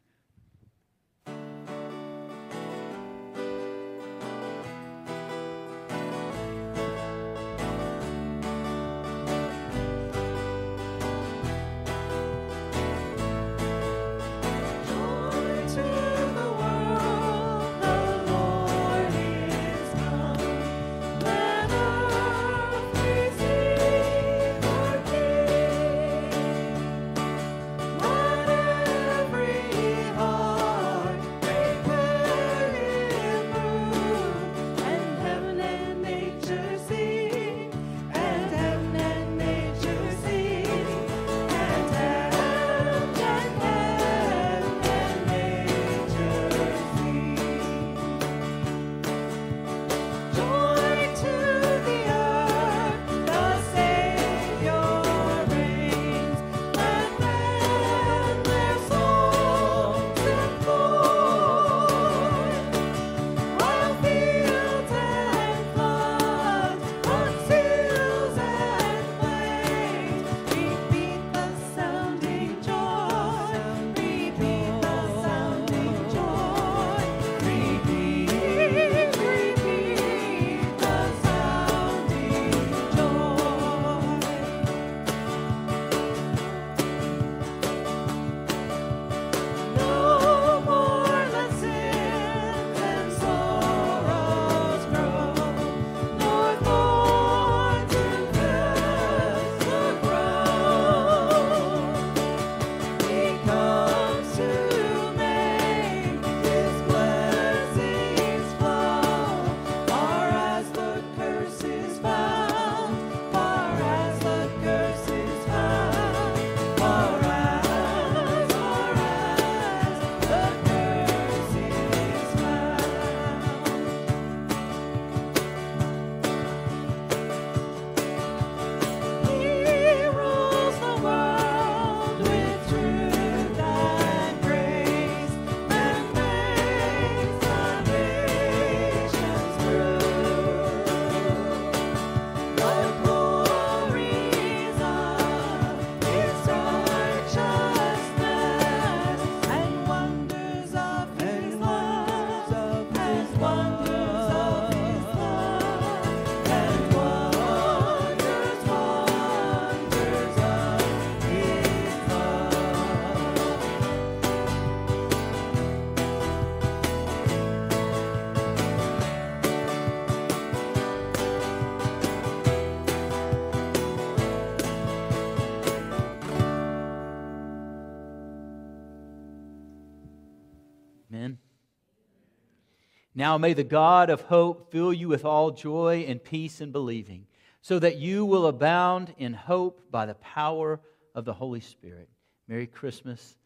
Now 183.23 183.39
may 183.39 183.55
the 183.55 183.63
God 183.63 184.11
of 184.11 184.23
hope 184.23 184.73
fill 184.73 184.93
you 184.93 185.07
with 185.07 185.25
all 185.25 185.53
joy 185.53 186.07
and 186.09 186.21
peace 186.21 186.61
in 186.61 186.73
believing, 186.73 187.29
so 187.61 187.79
that 187.79 187.99
you 187.99 188.25
will 188.25 188.49
abound 188.49 189.15
in 189.17 189.33
hope 189.33 189.81
by 189.93 190.07
the 190.07 190.17
power 190.17 190.81
of 191.15 191.25
the 191.25 191.33
Holy 191.33 191.61
Spirit. 191.61 192.09
Merry 192.49 192.67
Christmas. 192.67 193.37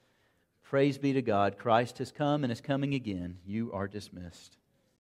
Praise 0.62 0.96
be 0.96 1.12
to 1.12 1.20
God. 1.20 1.58
Christ 1.58 1.98
has 1.98 2.10
come 2.10 2.42
and 2.42 2.50
is 2.50 2.62
coming 2.62 2.94
again. 2.94 3.36
You 3.44 3.70
are 3.74 3.86
dismissed. 3.86 4.56